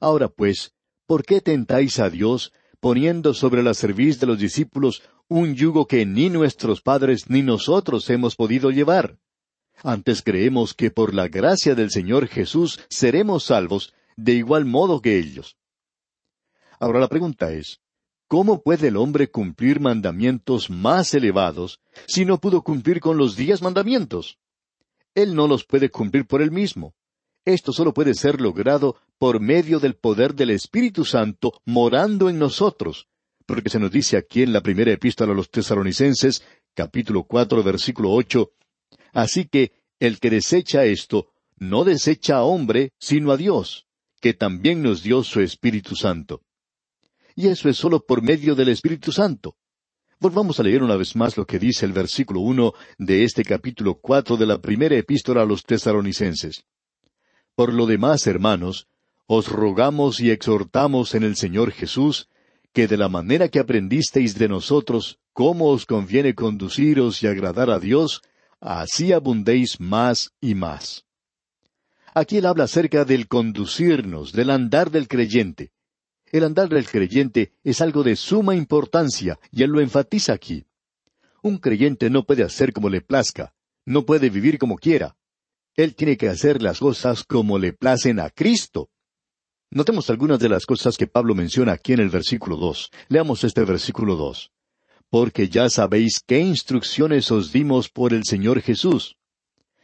Ahora 0.00 0.28
pues, 0.28 0.72
¿por 1.06 1.24
qué 1.24 1.40
tentáis 1.40 2.00
a 2.00 2.10
Dios, 2.10 2.52
poniendo 2.84 3.32
sobre 3.32 3.62
la 3.62 3.72
cerviz 3.72 4.20
de 4.20 4.26
los 4.26 4.38
discípulos 4.38 5.02
un 5.26 5.54
yugo 5.54 5.86
que 5.86 6.04
ni 6.04 6.28
nuestros 6.28 6.82
padres 6.82 7.30
ni 7.30 7.40
nosotros 7.40 8.10
hemos 8.10 8.36
podido 8.36 8.70
llevar? 8.70 9.16
Antes 9.82 10.20
creemos 10.20 10.74
que 10.74 10.90
por 10.90 11.14
la 11.14 11.28
gracia 11.28 11.74
del 11.74 11.90
Señor 11.90 12.28
Jesús 12.28 12.78
seremos 12.90 13.44
salvos 13.44 13.94
de 14.18 14.34
igual 14.34 14.66
modo 14.66 15.00
que 15.00 15.18
ellos. 15.18 15.56
Ahora 16.78 17.00
la 17.00 17.08
pregunta 17.08 17.52
es, 17.52 17.80
¿cómo 18.28 18.60
puede 18.62 18.88
el 18.88 18.98
hombre 18.98 19.30
cumplir 19.30 19.80
mandamientos 19.80 20.68
más 20.68 21.14
elevados 21.14 21.80
si 22.06 22.26
no 22.26 22.38
pudo 22.38 22.60
cumplir 22.60 23.00
con 23.00 23.16
los 23.16 23.34
diez 23.34 23.62
mandamientos? 23.62 24.36
Él 25.14 25.34
no 25.34 25.48
los 25.48 25.64
puede 25.64 25.88
cumplir 25.88 26.26
por 26.26 26.42
él 26.42 26.50
mismo. 26.50 26.92
Esto 27.44 27.72
solo 27.72 27.92
puede 27.92 28.14
ser 28.14 28.40
logrado 28.40 28.96
por 29.18 29.40
medio 29.40 29.78
del 29.78 29.94
poder 29.94 30.34
del 30.34 30.50
Espíritu 30.50 31.04
Santo 31.04 31.60
morando 31.66 32.30
en 32.30 32.38
nosotros, 32.38 33.08
porque 33.46 33.68
se 33.68 33.78
nos 33.78 33.90
dice 33.90 34.16
aquí 34.16 34.42
en 34.42 34.52
la 34.52 34.62
primera 34.62 34.92
epístola 34.92 35.32
a 35.32 35.36
los 35.36 35.50
tesaronicenses, 35.50 36.42
capítulo 36.74 37.24
cuatro, 37.24 37.62
versículo 37.62 38.10
ocho, 38.12 38.52
Así 39.14 39.46
que 39.46 39.72
el 40.00 40.18
que 40.18 40.28
desecha 40.28 40.84
esto, 40.84 41.28
no 41.56 41.84
desecha 41.84 42.36
a 42.36 42.42
hombre, 42.42 42.92
sino 42.98 43.30
a 43.30 43.36
Dios, 43.36 43.86
que 44.20 44.34
también 44.34 44.82
nos 44.82 45.02
dio 45.02 45.22
su 45.22 45.40
Espíritu 45.40 45.94
Santo. 45.94 46.42
Y 47.36 47.48
eso 47.48 47.68
es 47.68 47.76
solo 47.76 48.04
por 48.04 48.22
medio 48.22 48.54
del 48.54 48.68
Espíritu 48.68 49.12
Santo. 49.12 49.56
Volvamos 50.18 50.58
a 50.58 50.62
leer 50.62 50.82
una 50.82 50.96
vez 50.96 51.14
más 51.16 51.36
lo 51.36 51.46
que 51.46 51.58
dice 51.58 51.86
el 51.86 51.92
versículo 51.92 52.40
uno 52.40 52.72
de 52.98 53.24
este 53.24 53.44
capítulo 53.44 54.00
cuatro 54.00 54.36
de 54.36 54.46
la 54.46 54.60
primera 54.60 54.96
epístola 54.96 55.42
a 55.42 55.46
los 55.46 55.62
tesaronicenses. 55.62 56.64
Por 57.54 57.72
lo 57.72 57.86
demás, 57.86 58.26
hermanos, 58.26 58.88
os 59.26 59.48
rogamos 59.48 60.20
y 60.20 60.30
exhortamos 60.30 61.14
en 61.14 61.22
el 61.22 61.36
Señor 61.36 61.70
Jesús, 61.70 62.28
que 62.72 62.88
de 62.88 62.96
la 62.96 63.08
manera 63.08 63.48
que 63.48 63.60
aprendisteis 63.60 64.36
de 64.36 64.48
nosotros 64.48 65.20
cómo 65.32 65.68
os 65.68 65.86
conviene 65.86 66.34
conduciros 66.34 67.22
y 67.22 67.28
agradar 67.28 67.70
a 67.70 67.78
Dios, 67.78 68.22
así 68.60 69.12
abundéis 69.12 69.78
más 69.80 70.32
y 70.40 70.54
más. 70.54 71.04
Aquí 72.12 72.38
él 72.38 72.46
habla 72.46 72.64
acerca 72.64 73.04
del 73.04 73.28
conducirnos, 73.28 74.32
del 74.32 74.50
andar 74.50 74.90
del 74.90 75.08
creyente. 75.08 75.72
El 76.32 76.44
andar 76.44 76.68
del 76.68 76.86
creyente 76.86 77.52
es 77.62 77.80
algo 77.80 78.02
de 78.02 78.16
suma 78.16 78.56
importancia, 78.56 79.38
y 79.52 79.62
él 79.62 79.70
lo 79.70 79.80
enfatiza 79.80 80.32
aquí. 80.32 80.64
Un 81.42 81.58
creyente 81.58 82.10
no 82.10 82.24
puede 82.24 82.42
hacer 82.42 82.72
como 82.72 82.88
le 82.88 83.00
plazca, 83.00 83.54
no 83.84 84.04
puede 84.04 84.30
vivir 84.30 84.58
como 84.58 84.76
quiera. 84.76 85.16
Él 85.74 85.94
tiene 85.94 86.16
que 86.16 86.28
hacer 86.28 86.62
las 86.62 86.78
cosas 86.78 87.24
como 87.24 87.58
le 87.58 87.72
placen 87.72 88.20
a 88.20 88.30
Cristo. 88.30 88.88
Notemos 89.70 90.08
algunas 90.10 90.38
de 90.38 90.48
las 90.48 90.66
cosas 90.66 90.96
que 90.96 91.06
Pablo 91.06 91.34
menciona 91.34 91.72
aquí 91.72 91.92
en 91.92 92.00
el 92.00 92.10
versículo 92.10 92.56
dos. 92.56 92.90
Leamos 93.08 93.44
este 93.44 93.64
versículo 93.64 94.16
dos 94.16 94.52
porque 95.14 95.48
ya 95.48 95.70
sabéis 95.70 96.20
qué 96.26 96.40
instrucciones 96.40 97.30
os 97.30 97.52
dimos 97.52 97.88
por 97.88 98.12
el 98.12 98.24
Señor 98.24 98.60
Jesús. 98.60 99.16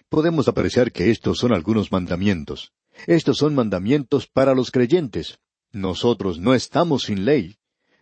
Podemos 0.09 0.49
apreciar 0.49 0.91
que 0.91 1.13
estos 1.13 1.39
son 1.39 1.53
algunos 1.53 1.93
mandamientos. 1.93 2.73
Estos 3.07 3.39
son 3.39 3.55
mandamientos 3.55 4.27
para 4.27 4.57
los 4.57 4.73
creyentes. 4.73 5.39
Nosotros 5.71 6.41
no 6.41 6.53
estamos 6.53 7.05
sin 7.05 7.25
ley. 7.25 7.59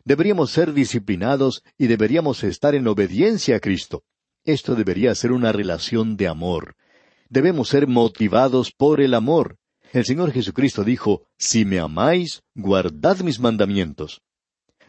Deberíamos 0.06 0.52
ser 0.52 0.72
disciplinados 0.72 1.62
y 1.76 1.88
deberíamos 1.88 2.42
estar 2.44 2.74
en 2.74 2.88
obediencia 2.88 3.56
a 3.56 3.60
Cristo. 3.60 4.04
Esto 4.42 4.74
debería 4.74 5.14
ser 5.14 5.32
una 5.32 5.52
relación 5.52 6.16
de 6.16 6.28
amor. 6.28 6.76
Debemos 7.28 7.68
ser 7.68 7.86
motivados 7.86 8.72
por 8.72 9.00
el 9.00 9.14
amor. 9.14 9.58
El 9.92 10.04
Señor 10.04 10.32
Jesucristo 10.32 10.84
dijo, 10.84 11.22
Si 11.36 11.64
me 11.64 11.78
amáis, 11.78 12.42
guardad 12.54 13.18
mis 13.20 13.40
mandamientos. 13.40 14.22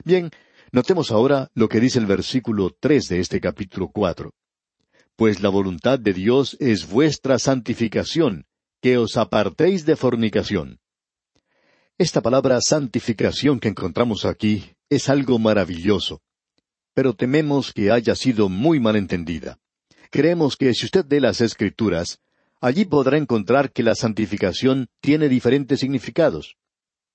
Bien, 0.04 0.32
Notemos 0.72 1.10
ahora 1.10 1.50
lo 1.56 1.68
que 1.68 1.80
dice 1.80 1.98
el 1.98 2.06
versículo 2.06 2.76
tres 2.80 3.08
de 3.08 3.20
este 3.20 3.42
capítulo 3.42 3.90
cuatro. 3.90 4.34
Pues 5.16 5.42
la 5.42 5.50
voluntad 5.50 5.98
de 5.98 6.14
Dios 6.14 6.56
es 6.60 6.88
vuestra 6.88 7.40
santificación, 7.40 8.46
que 8.80 8.98
os 8.98 9.18
apartéis 9.18 9.86
de 9.86 9.96
fornicación. 9.96 10.80
Esta 11.98 12.22
palabra 12.22 12.62
santificación 12.62 13.60
que 13.60 13.70
encontramos 13.70 14.26
aquí 14.26 14.72
es 14.90 15.10
algo 15.10 15.40
maravilloso, 15.40 16.22
pero 16.94 17.14
tememos 17.14 17.74
que 17.74 17.92
haya 17.92 18.16
sido 18.16 18.48
muy 18.48 18.80
mal 18.80 18.96
entendida. 18.96 19.58
Creemos 20.12 20.56
que 20.56 20.74
si 20.76 20.86
usted 20.86 21.06
lee 21.10 21.20
las 21.20 21.42
Escrituras, 21.42 22.20
allí 22.62 22.86
podrá 22.86 23.18
encontrar 23.18 23.72
que 23.72 23.84
la 23.84 23.96
santificación 23.96 24.88
tiene 25.02 25.30
diferentes 25.30 25.80
significados. 25.80 26.56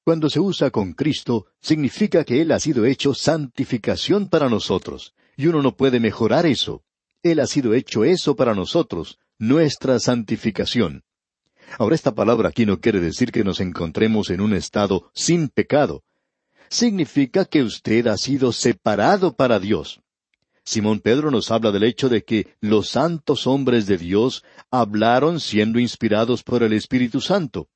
Cuando 0.04 0.28
se 0.28 0.40
usa 0.40 0.70
con 0.70 0.92
Cristo, 0.92 1.46
significa 1.60 2.24
que 2.24 2.42
Él 2.42 2.52
ha 2.52 2.60
sido 2.60 2.84
hecho 2.84 3.14
santificación 3.14 4.28
para 4.28 4.48
nosotros, 4.48 5.14
y 5.36 5.46
uno 5.46 5.62
no 5.62 5.76
puede 5.76 5.98
mejorar 5.98 6.44
eso. 6.46 6.82
Él 7.22 7.40
ha 7.40 7.46
sido 7.46 7.72
hecho 7.72 8.04
eso 8.04 8.36
para 8.36 8.54
nosotros, 8.54 9.18
nuestra 9.38 9.98
santificación. 9.98 11.04
Ahora 11.78 11.94
esta 11.94 12.14
palabra 12.14 12.50
aquí 12.50 12.66
no 12.66 12.80
quiere 12.80 13.00
decir 13.00 13.32
que 13.32 13.44
nos 13.44 13.60
encontremos 13.60 14.28
en 14.30 14.42
un 14.42 14.54
estado 14.54 15.10
sin 15.14 15.48
pecado. 15.48 16.02
Significa 16.68 17.44
que 17.46 17.62
usted 17.62 18.06
ha 18.06 18.16
sido 18.16 18.52
separado 18.52 19.34
para 19.34 19.58
Dios. 19.58 20.00
Simón 20.64 21.00
Pedro 21.00 21.30
nos 21.30 21.50
habla 21.50 21.72
del 21.72 21.84
hecho 21.84 22.08
de 22.08 22.24
que 22.24 22.56
los 22.60 22.88
santos 22.88 23.46
hombres 23.46 23.86
de 23.86 23.98
Dios 23.98 24.44
hablaron 24.70 25.40
siendo 25.40 25.78
inspirados 25.78 26.42
por 26.42 26.62
el 26.62 26.72
Espíritu 26.72 27.20
Santo. 27.20 27.68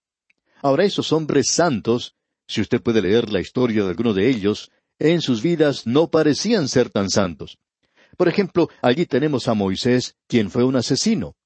Ahora 0.63 0.85
esos 0.85 1.13
hombres 1.13 1.51
santos 1.51 2.17
si 2.49 2.63
usted 2.63 2.83
puede 2.83 3.03
leer 3.03 3.31
la 3.31 3.41
historia 3.41 3.85
de 3.85 3.91
alguno 3.91 4.15
de 4.15 4.29
ellos, 4.29 4.73
en 4.99 5.21
sus 5.21 5.43
vidas 5.43 5.87
no 5.87 6.11
parecían 6.11 6.67
ser 6.67 6.89
tan 6.89 7.11
santos. 7.11 7.59
Por 8.17 8.27
ejemplo, 8.27 8.69
allí 8.83 9.07
tenemos 9.07 9.47
a 9.47 9.55
Moisés, 9.55 10.17
quien 10.27 10.51
fue 10.51 10.65
un 10.65 10.75
asesino. 10.75 11.37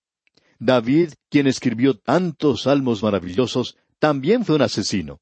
David, 0.58 1.12
quien 1.28 1.48
escribió 1.48 1.98
tantos 1.98 2.62
salmos 2.62 3.02
maravillosos, 3.02 3.76
también 3.98 4.44
fue 4.44 4.54
un 4.54 4.62
asesino. 4.62 5.20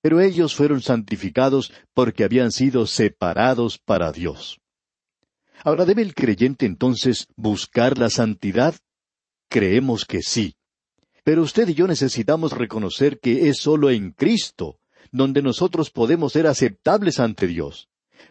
Pero 0.00 0.20
ellos 0.20 0.54
fueron 0.54 0.80
santificados 0.80 1.72
porque 1.92 2.24
habían 2.24 2.52
sido 2.52 2.86
separados 2.86 3.78
para 3.78 4.12
Dios. 4.12 4.60
Ahora, 5.62 5.84
¿debe 5.84 6.02
el 6.02 6.14
creyente 6.14 6.66
entonces 6.66 7.28
buscar 7.36 7.98
la 7.98 8.10
santidad? 8.10 8.74
Creemos 9.48 10.04
que 10.04 10.22
sí. 10.22 10.56
Pero 11.22 11.42
usted 11.42 11.68
y 11.68 11.74
yo 11.74 11.86
necesitamos 11.86 12.52
reconocer 12.52 13.18
que 13.20 13.48
es 13.48 13.58
sólo 13.58 13.90
en 13.90 14.10
Cristo 14.10 14.78
donde 15.14 15.42
nosotros 15.42 15.90
podemos 15.90 16.32
ser 16.32 16.48
aceptables 16.48 17.20
ante 17.20 17.46
Dios. 17.46 17.88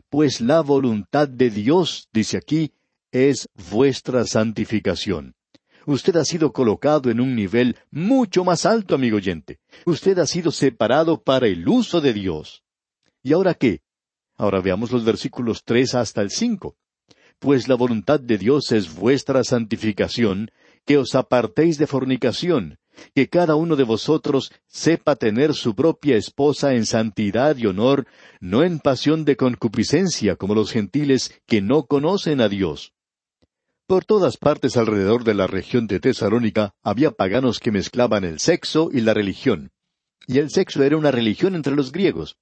Pues 0.10 0.42
la 0.42 0.60
voluntad 0.60 1.30
de 1.30 1.50
Dios, 1.50 2.10
dice 2.12 2.36
aquí, 2.36 2.74
es 3.10 3.48
vuestra 3.72 4.26
santificación. 4.26 5.36
Usted 5.86 6.18
ha 6.18 6.26
sido 6.26 6.52
colocado 6.52 7.10
en 7.10 7.22
un 7.22 7.36
nivel 7.36 7.78
mucho 7.90 8.44
más 8.44 8.66
alto, 8.66 8.96
amigo 8.96 9.16
oyente. 9.16 9.60
Usted 9.86 10.20
ha 10.20 10.28
sido 10.28 10.52
separado 10.52 11.22
para 11.22 11.48
el 11.48 11.68
uso 11.70 12.02
de 12.02 12.12
Dios. 12.12 12.64
¿Y 13.22 13.32
ahora 13.32 13.54
qué? 13.54 13.82
Ahora 14.36 14.60
veamos 14.60 14.92
los 14.92 15.06
versículos 15.06 15.64
tres 15.64 15.96
hasta 15.96 16.22
el 16.22 16.32
cinco. 16.32 16.76
Pues 17.44 17.68
la 17.68 17.76
voluntad 17.76 18.22
de 18.22 18.38
Dios 18.38 18.72
es 18.72 18.96
vuestra 18.96 19.44
santificación, 19.44 20.50
que 20.86 20.98
os 20.98 21.14
apartéis 21.14 21.78
de 21.78 21.88
fornicación, 21.88 22.78
que 23.14 23.28
cada 23.28 23.56
uno 23.56 23.76
de 23.76 23.84
vosotros 23.84 24.54
sepa 24.70 25.18
tener 25.18 25.54
su 25.54 25.76
propia 25.76 26.16
esposa 26.16 26.74
en 26.74 26.86
santidad 26.86 27.58
y 27.58 27.66
honor, 27.66 28.08
no 28.40 28.64
en 28.64 28.80
pasión 28.80 29.26
de 29.26 29.36
concupiscencia 29.36 30.38
como 30.38 30.56
los 30.56 30.72
gentiles 30.72 31.38
que 31.46 31.62
no 31.62 31.84
conocen 31.84 32.40
a 32.40 32.48
Dios. 32.48 32.94
Por 33.88 34.06
todas 34.06 34.38
partes 34.38 34.78
alrededor 34.78 35.26
de 35.26 35.34
la 35.34 35.46
región 35.46 35.86
de 35.86 36.00
Tesalónica 36.00 36.74
había 36.82 37.12
paganos 37.12 37.60
que 37.60 37.74
mezclaban 37.74 38.24
el 38.24 38.40
sexo 38.40 38.90
y 38.90 39.02
la 39.02 39.14
religión. 39.14 39.74
Y 40.28 40.38
el 40.38 40.50
sexo 40.50 40.82
era 40.82 40.96
una 40.96 41.12
religión 41.12 41.56
entre 41.56 41.76
los 41.76 41.92
griegos. 41.92 42.38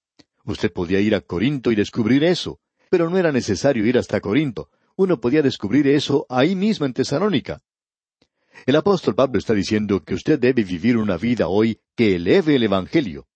Usted 0.45 0.71
podía 0.71 0.99
ir 0.99 1.15
a 1.15 1.21
Corinto 1.21 1.71
y 1.71 1.75
descubrir 1.75 2.23
eso, 2.23 2.59
pero 2.91 3.09
no 3.09 3.17
era 3.17 3.31
necesario 3.31 3.83
ir 3.83 3.97
hasta 3.97 4.21
Corinto. 4.21 4.69
Uno 4.95 5.19
podía 5.19 5.41
descubrir 5.41 5.87
eso 5.87 6.25
ahí 6.29 6.55
mismo 6.55 6.85
en 6.85 6.93
Tesalónica. 6.93 7.61
El 8.65 8.75
apóstol 8.75 9.15
Pablo 9.15 9.39
está 9.39 9.53
diciendo 9.53 10.03
que 10.03 10.13
usted 10.13 10.39
debe 10.39 10.63
vivir 10.63 10.97
una 10.97 11.17
vida 11.17 11.47
hoy 11.47 11.79
que 11.95 12.15
eleve 12.15 12.55
el 12.55 12.63
Evangelio. 12.63 13.27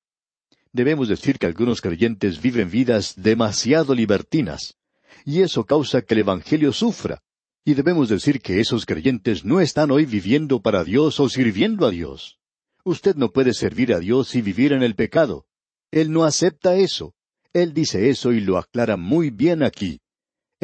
Debemos 0.71 1.07
decir 1.07 1.39
que 1.39 1.45
algunos 1.45 1.81
creyentes 1.81 2.41
viven 2.41 2.69
vidas 2.69 3.13
demasiado 3.15 3.95
libertinas, 3.95 4.75
y 5.23 5.41
eso 5.41 5.65
causa 5.65 6.01
que 6.01 6.13
el 6.13 6.21
Evangelio 6.21 6.73
sufra. 6.73 7.21
Y 7.63 7.73
debemos 7.73 8.09
decir 8.09 8.41
que 8.41 8.59
esos 8.59 8.85
creyentes 8.85 9.43
no 9.43 9.59
están 9.59 9.89
hoy 9.89 10.05
viviendo 10.05 10.61
para 10.61 10.83
Dios 10.83 11.19
o 11.19 11.29
sirviendo 11.29 11.87
a 11.87 11.89
Dios. 11.89 12.37
Usted 12.83 13.15
no 13.15 13.31
puede 13.31 13.53
servir 13.53 13.91
a 13.91 13.99
Dios 13.99 14.35
y 14.35 14.41
vivir 14.43 14.71
en 14.71 14.83
el 14.83 14.93
pecado. 14.93 15.47
Él 15.89 16.11
no 16.11 16.25
acepta 16.25 16.75
eso. 16.75 17.15
Él 17.53 17.73
dice 17.73 18.09
eso 18.09 18.33
y 18.33 18.41
lo 18.41 18.59
aclara 18.59 18.97
muy 18.97 19.31
bien 19.31 19.63
aquí. 19.63 20.01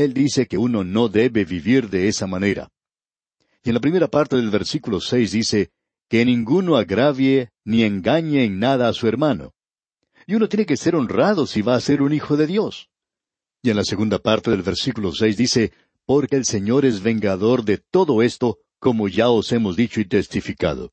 Él 0.03 0.13
dice 0.13 0.47
que 0.47 0.57
uno 0.57 0.83
no 0.83 1.09
debe 1.09 1.45
vivir 1.45 1.89
de 1.89 2.07
esa 2.07 2.27
manera. 2.27 2.69
Y 3.63 3.69
en 3.69 3.75
la 3.75 3.81
primera 3.81 4.07
parte 4.07 4.35
del 4.35 4.49
versículo 4.49 4.99
seis 4.99 5.31
dice, 5.31 5.69
que 6.09 6.25
ninguno 6.25 6.75
agravie 6.75 7.51
ni 7.63 7.83
engañe 7.83 8.43
en 8.43 8.59
nada 8.59 8.89
a 8.89 8.93
su 8.93 9.07
hermano. 9.07 9.53
Y 10.27 10.35
uno 10.35 10.49
tiene 10.49 10.65
que 10.65 10.75
ser 10.75 10.95
honrado 10.95 11.47
si 11.47 11.61
va 11.61 11.75
a 11.75 11.79
ser 11.79 12.01
un 12.01 12.13
hijo 12.13 12.35
de 12.35 12.47
Dios. 12.47 12.89
Y 13.61 13.69
en 13.69 13.77
la 13.77 13.85
segunda 13.85 14.19
parte 14.19 14.49
del 14.51 14.63
versículo 14.63 15.13
seis 15.13 15.37
dice, 15.37 15.71
porque 16.05 16.35
el 16.35 16.45
Señor 16.45 16.83
es 16.83 17.01
vengador 17.01 17.63
de 17.63 17.77
todo 17.77 18.23
esto, 18.23 18.57
como 18.79 19.07
ya 19.07 19.29
os 19.29 19.51
hemos 19.51 19.75
dicho 19.75 20.01
y 20.01 20.05
testificado. 20.05 20.91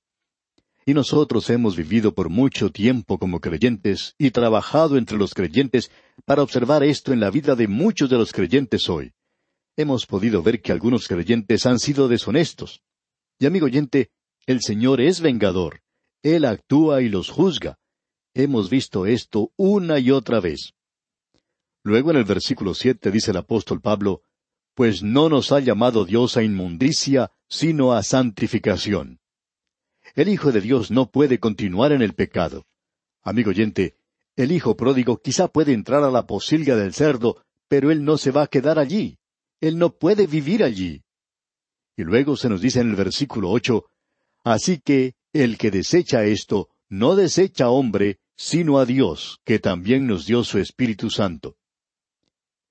Y 0.85 0.94
nosotros 0.94 1.51
hemos 1.51 1.77
vivido 1.77 2.14
por 2.14 2.29
mucho 2.29 2.71
tiempo 2.71 3.18
como 3.18 3.40
creyentes 3.40 4.14
y 4.18 4.31
trabajado 4.31 4.97
entre 4.99 5.18
los 5.18 5.35
creyentes 5.35 5.90
para 6.29 6.43
observar 6.43 6.85
esto 6.85 7.14
en 7.14 7.21
la 7.21 7.31
vida 7.31 7.57
de 7.57 7.67
muchos 7.67 8.11
de 8.11 8.19
los 8.19 8.35
creyentes 8.35 8.91
hoy. 8.91 9.14
Hemos 9.79 10.05
podido 10.05 10.43
ver 10.43 10.61
que 10.61 10.73
algunos 10.73 11.09
creyentes 11.09 11.64
han 11.64 11.79
sido 11.79 12.07
deshonestos. 12.07 12.83
Y 13.38 13.47
amigo 13.47 13.64
oyente, 13.64 14.11
el 14.45 14.61
Señor 14.61 15.01
es 15.01 15.23
vengador. 15.23 15.81
Él 16.23 16.45
actúa 16.45 17.01
y 17.01 17.09
los 17.09 17.31
juzga. 17.31 17.79
Hemos 18.35 18.69
visto 18.69 19.07
esto 19.07 19.53
una 19.57 20.01
y 20.01 20.11
otra 20.11 20.38
vez. 20.38 20.75
Luego 21.83 22.11
en 22.11 22.19
el 22.19 22.25
versículo 22.25 22.75
siete 22.75 23.11
dice 23.11 23.31
el 23.31 23.38
apóstol 23.38 23.81
Pablo, 23.81 24.21
Pues 24.75 25.03
no 25.03 25.31
nos 25.31 25.51
ha 25.51 25.61
llamado 25.61 26.05
Dios 26.05 26.37
a 26.37 26.43
inmundicia, 26.43 27.33
sino 27.49 27.95
a 27.95 28.03
santificación. 28.03 29.19
El 30.14 30.29
Hijo 30.29 30.53
de 30.53 30.61
Dios 30.61 30.91
no 30.91 31.11
puede 31.11 31.41
continuar 31.41 31.93
en 31.93 32.03
el 32.03 32.12
pecado. 32.12 32.67
Amigo 33.23 33.49
oyente, 33.49 33.95
el 34.38 34.53
Hijo 34.53 34.77
pródigo 34.77 35.20
quizá 35.20 35.48
puede 35.48 35.72
entrar 35.72 36.05
a 36.05 36.12
la 36.12 36.24
posilga 36.24 36.77
del 36.77 36.94
cerdo, 36.94 37.42
pero 37.66 37.90
él 37.90 38.05
no 38.05 38.16
se 38.16 38.31
va 38.31 38.44
a 38.44 38.46
quedar 38.46 38.79
allí. 38.79 39.18
Él 39.61 39.79
no 39.79 39.90
puede 39.90 40.29
vivir 40.29 40.62
allí. 40.62 41.03
Y 41.96 42.05
luego 42.05 42.37
se 42.37 42.48
nos 42.48 42.61
dice 42.61 42.81
en 42.81 42.90
el 42.90 42.94
versículo 42.94 43.51
ocho, 43.51 43.87
Así 44.44 44.79
que 44.79 45.14
el 45.33 45.59
que 45.59 45.72
desecha 45.72 46.24
esto, 46.24 46.68
no 46.88 47.16
desecha 47.16 47.64
a 47.64 47.70
hombre, 47.70 48.20
sino 48.37 48.79
a 48.79 48.87
Dios, 48.87 49.40
que 49.44 49.59
también 49.59 50.07
nos 50.07 50.24
dio 50.24 50.44
su 50.44 50.59
Espíritu 50.59 51.11
Santo. 51.11 51.57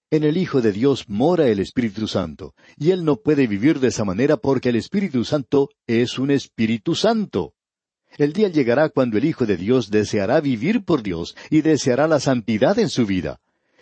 En 0.09 0.23
el 0.23 0.37
Hijo 0.37 0.61
de 0.61 0.71
Dios 0.71 1.09
mora 1.09 1.49
el 1.49 1.59
Espíritu 1.59 2.07
Santo, 2.07 2.55
y 2.77 2.91
Él 2.91 3.03
no 3.03 3.17
puede 3.17 3.45
vivir 3.45 3.81
de 3.81 3.89
esa 3.89 4.05
manera 4.05 4.37
porque 4.37 4.69
el 4.69 4.77
Espíritu 4.77 5.25
Santo 5.25 5.69
es 5.85 6.17
un 6.17 6.31
Espíritu 6.31 6.95
Santo. 6.95 7.55
El 8.17 8.33
día 8.33 8.49
llegará 8.49 8.89
cuando 8.89 9.19
el 9.19 9.25
Hijo 9.25 9.45
de 9.45 9.57
Dios 9.57 9.91
deseará 9.91 10.41
vivir 10.41 10.83
por 10.83 11.03
Dios 11.03 11.35
y 11.51 11.61
deseará 11.61 12.07
la 12.07 12.19
santidad 12.19 12.79
en 12.79 12.89
su 12.89 13.05
vida. 13.05 13.39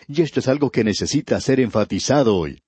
Y 0.10 0.21
esto 0.21 0.41
es 0.41 0.50
algo 0.50 0.71
que 0.71 0.84
necesita 0.84 1.39
ser 1.39 1.62
enfatizado 1.62 2.36
hoy. 2.36 2.62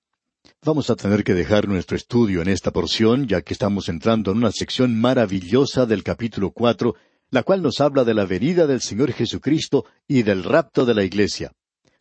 Vamos 0.64 0.88
a 0.88 0.96
tener 0.96 1.24
que 1.24 1.34
dejar 1.34 1.68
nuestro 1.68 1.94
estudio 1.94 2.40
en 2.40 2.48
esta 2.48 2.70
porción, 2.70 3.28
ya 3.28 3.42
que 3.42 3.52
estamos 3.52 3.90
entrando 3.90 4.30
en 4.30 4.38
una 4.38 4.50
sección 4.50 4.98
maravillosa 4.98 5.84
del 5.84 6.02
capítulo 6.02 6.52
cuatro, 6.52 6.94
la 7.30 7.42
cual 7.42 7.60
nos 7.60 7.80
habla 7.80 8.04
de 8.04 8.14
la 8.14 8.24
venida 8.24 8.66
del 8.66 8.80
Señor 8.80 9.12
Jesucristo 9.12 9.84
y 10.06 10.22
del 10.22 10.44
rapto 10.44 10.86
de 10.86 10.94
la 10.94 11.04
Iglesia. 11.04 11.52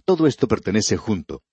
Todo 0.06 0.28
esto 0.28 0.48
pertenece 0.48 0.96
junto. 0.96 1.44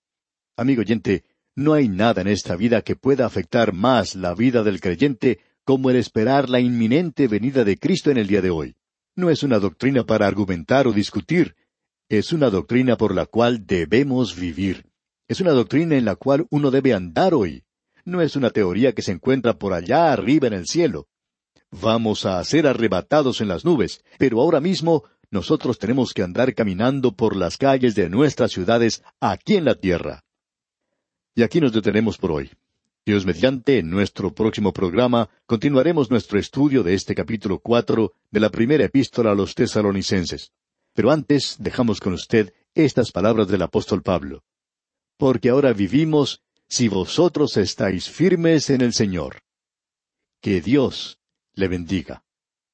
Amigo 0.55 0.81
oyente, 0.81 1.25
no 1.53 1.73
hay 1.73 1.89
nada 1.89 2.21
en 2.21 2.29
esta 2.29 2.55
vida 2.55 2.81
que 2.81 2.95
pueda 2.95 3.25
afectar 3.25 3.73
más 3.73 4.15
la 4.15 4.33
vida 4.33 4.63
del 4.63 4.79
creyente 4.79 5.39
como 5.65 5.89
el 5.89 5.97
esperar 5.97 6.49
la 6.49 6.61
inminente 6.61 7.27
venida 7.27 7.65
de 7.65 7.77
Cristo 7.77 8.11
en 8.11 8.17
el 8.17 8.27
día 8.27 8.41
de 8.41 8.51
hoy. 8.51 8.75
No 9.15 9.29
es 9.29 9.43
una 9.43 9.59
doctrina 9.59 10.05
para 10.05 10.27
argumentar 10.27 10.87
o 10.87 10.93
discutir, 10.93 11.55
es 12.07 12.31
una 12.31 12.51
doctrina 12.51 12.97
por 12.97 13.15
la 13.15 13.25
cual 13.25 13.65
debemos 13.65 14.35
vivir. 14.35 14.85
Es 15.27 15.41
una 15.41 15.51
doctrina 15.51 15.95
en 15.95 16.05
la 16.05 16.15
cual 16.15 16.45
uno 16.51 16.69
debe 16.69 16.93
andar 16.93 17.33
hoy. 17.33 17.63
No 18.03 18.21
es 18.21 18.35
una 18.35 18.51
teoría 18.51 18.93
que 18.93 19.01
se 19.01 19.11
encuentra 19.11 19.57
por 19.57 19.73
allá 19.73 20.13
arriba 20.13 20.47
en 20.47 20.53
el 20.53 20.67
cielo. 20.67 21.07
Vamos 21.71 22.27
a 22.27 22.43
ser 22.43 22.67
arrebatados 22.67 23.41
en 23.41 23.47
las 23.47 23.65
nubes, 23.65 24.03
pero 24.19 24.39
ahora 24.39 24.61
mismo 24.61 25.03
nosotros 25.31 25.79
tenemos 25.79 26.13
que 26.13 26.21
andar 26.21 26.53
caminando 26.53 27.15
por 27.15 27.35
las 27.35 27.57
calles 27.57 27.95
de 27.95 28.07
nuestras 28.07 28.51
ciudades 28.51 29.03
aquí 29.19 29.55
en 29.55 29.65
la 29.65 29.73
tierra. 29.73 30.23
Y 31.33 31.41
aquí 31.41 31.59
nos 31.59 31.73
detenemos 31.73 32.19
por 32.19 32.31
hoy. 32.31 32.51
Dios 33.05 33.23
mediante, 33.23 33.77
en 33.77 33.91
nuestro 33.91 34.33
próximo 34.33 34.73
programa 34.73 35.29
continuaremos 35.45 36.09
nuestro 36.09 36.39
estudio 36.39 36.81
de 36.81 36.95
este 36.95 37.13
capítulo 37.13 37.59
cuatro 37.59 38.13
de 38.31 38.39
la 38.39 38.49
primera 38.49 38.83
epístola 38.83 39.31
a 39.31 39.35
los 39.35 39.53
tesalonicenses. 39.53 40.53
Pero 40.95 41.11
antes 41.11 41.57
dejamos 41.59 41.99
con 41.99 42.13
usted 42.13 42.51
estas 42.73 43.11
palabras 43.11 43.47
del 43.47 43.61
apóstol 43.61 44.01
Pablo. 44.01 44.43
Porque 45.17 45.49
ahora 45.49 45.71
vivimos 45.73 46.41
si 46.67 46.87
vosotros 46.87 47.57
estáis 47.57 48.09
firmes 48.09 48.71
en 48.71 48.81
el 48.81 48.93
Señor. 48.93 49.43
Que 50.41 50.59
Dios 50.59 51.19
le 51.53 51.67
bendiga. 51.67 52.23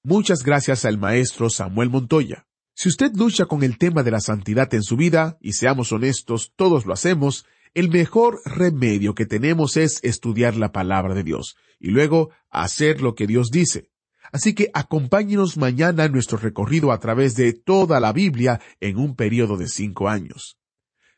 Muchas 0.02 0.44
gracias 0.44 0.86
al 0.86 0.98
maestro 0.98 1.50
Samuel 1.50 1.90
Montoya. 1.90 2.48
Si 2.74 2.88
usted 2.88 3.12
lucha 3.16 3.48
con 3.48 3.64
el 3.64 3.78
tema 3.78 4.02
de 4.02 4.12
la 4.12 4.22
santidad 4.22 4.74
en 4.74 4.84
su 4.84 4.96
vida, 4.96 5.38
y 5.42 5.54
seamos 5.54 5.92
honestos, 5.92 6.54
todos 6.56 6.86
lo 6.86 6.94
hacemos, 6.94 7.46
el 7.74 7.90
mejor 7.90 8.42
remedio 8.46 9.16
que 9.16 9.26
tenemos 9.26 9.78
es 9.78 10.00
estudiar 10.04 10.58
la 10.58 10.72
palabra 10.72 11.14
de 11.14 11.24
Dios 11.24 11.56
y 11.80 11.92
luego 11.92 12.32
hacer 12.50 13.02
lo 13.02 13.16
que 13.16 13.28
Dios 13.28 13.50
dice. 13.50 13.90
Así 14.32 14.54
que 14.54 14.70
acompáñenos 14.74 15.58
mañana 15.58 16.06
en 16.06 16.14
nuestro 16.14 16.38
recorrido 16.38 16.92
a 16.92 17.00
través 17.00 17.36
de 17.36 17.54
toda 17.54 18.00
la 18.00 18.14
Biblia 18.14 18.62
en 18.80 18.98
un 18.98 19.16
periodo 19.16 19.58
de 19.58 19.68
cinco 19.68 20.08
años. 20.08 20.58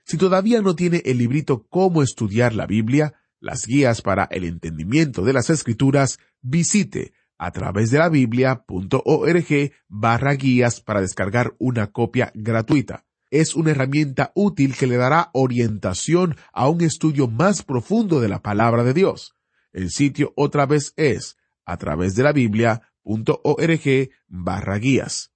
Si 0.06 0.18
todavía 0.18 0.62
no 0.62 0.76
tiene 0.76 1.02
el 1.06 1.18
librito 1.18 1.66
Cómo 1.70 2.02
estudiar 2.02 2.54
la 2.54 2.66
Biblia, 2.66 3.14
las 3.40 3.66
guías 3.66 4.02
para 4.02 4.26
el 4.26 4.44
entendimiento 4.44 5.24
de 5.24 5.34
las 5.34 5.50
Escrituras, 5.50 6.20
visite 6.42 7.14
a 7.38 7.52
través 7.52 7.92
de 7.92 8.00
la 8.00 8.10
biblia.org 8.10 9.72
barra 9.88 10.34
guías 10.34 10.82
para 10.82 11.02
descargar 11.02 11.56
una 11.60 11.88
copia 11.92 12.32
gratuita. 12.36 13.06
Es 13.34 13.56
una 13.56 13.72
herramienta 13.72 14.32
útil 14.36 14.76
que 14.76 14.86
le 14.86 14.96
dará 14.96 15.32
orientación 15.34 16.36
a 16.54 16.70
un 16.70 16.82
estudio 16.82 17.28
más 17.28 17.64
profundo 17.64 18.20
de 18.20 18.28
la 18.28 18.44
palabra 18.44 18.84
de 18.84 18.94
Dios. 18.94 19.34
El 19.72 19.90
sitio 19.90 20.34
otra 20.36 20.68
vez 20.68 20.94
es 20.98 21.36
a 21.66 21.78
través 21.78 22.14
de 22.14 22.22
la 22.22 22.32
biblia.org 22.32 24.10
barra 24.28 24.78
guías. 24.78 25.32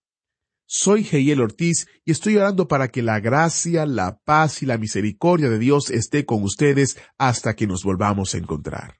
Soy 0.67 1.05
Geiel 1.05 1.41
Ortiz 1.41 1.87
y 2.05 2.11
estoy 2.11 2.37
orando 2.37 2.67
para 2.67 2.89
que 2.89 3.01
la 3.01 3.19
gracia, 3.19 3.87
la 3.87 4.19
paz 4.19 4.61
y 4.61 4.67
la 4.67 4.77
misericordia 4.77 5.49
de 5.49 5.57
Dios 5.57 5.89
esté 5.89 6.23
con 6.23 6.43
ustedes 6.43 6.99
hasta 7.17 7.55
que 7.55 7.65
nos 7.65 7.83
volvamos 7.83 8.35
a 8.35 8.37
encontrar. 8.37 8.99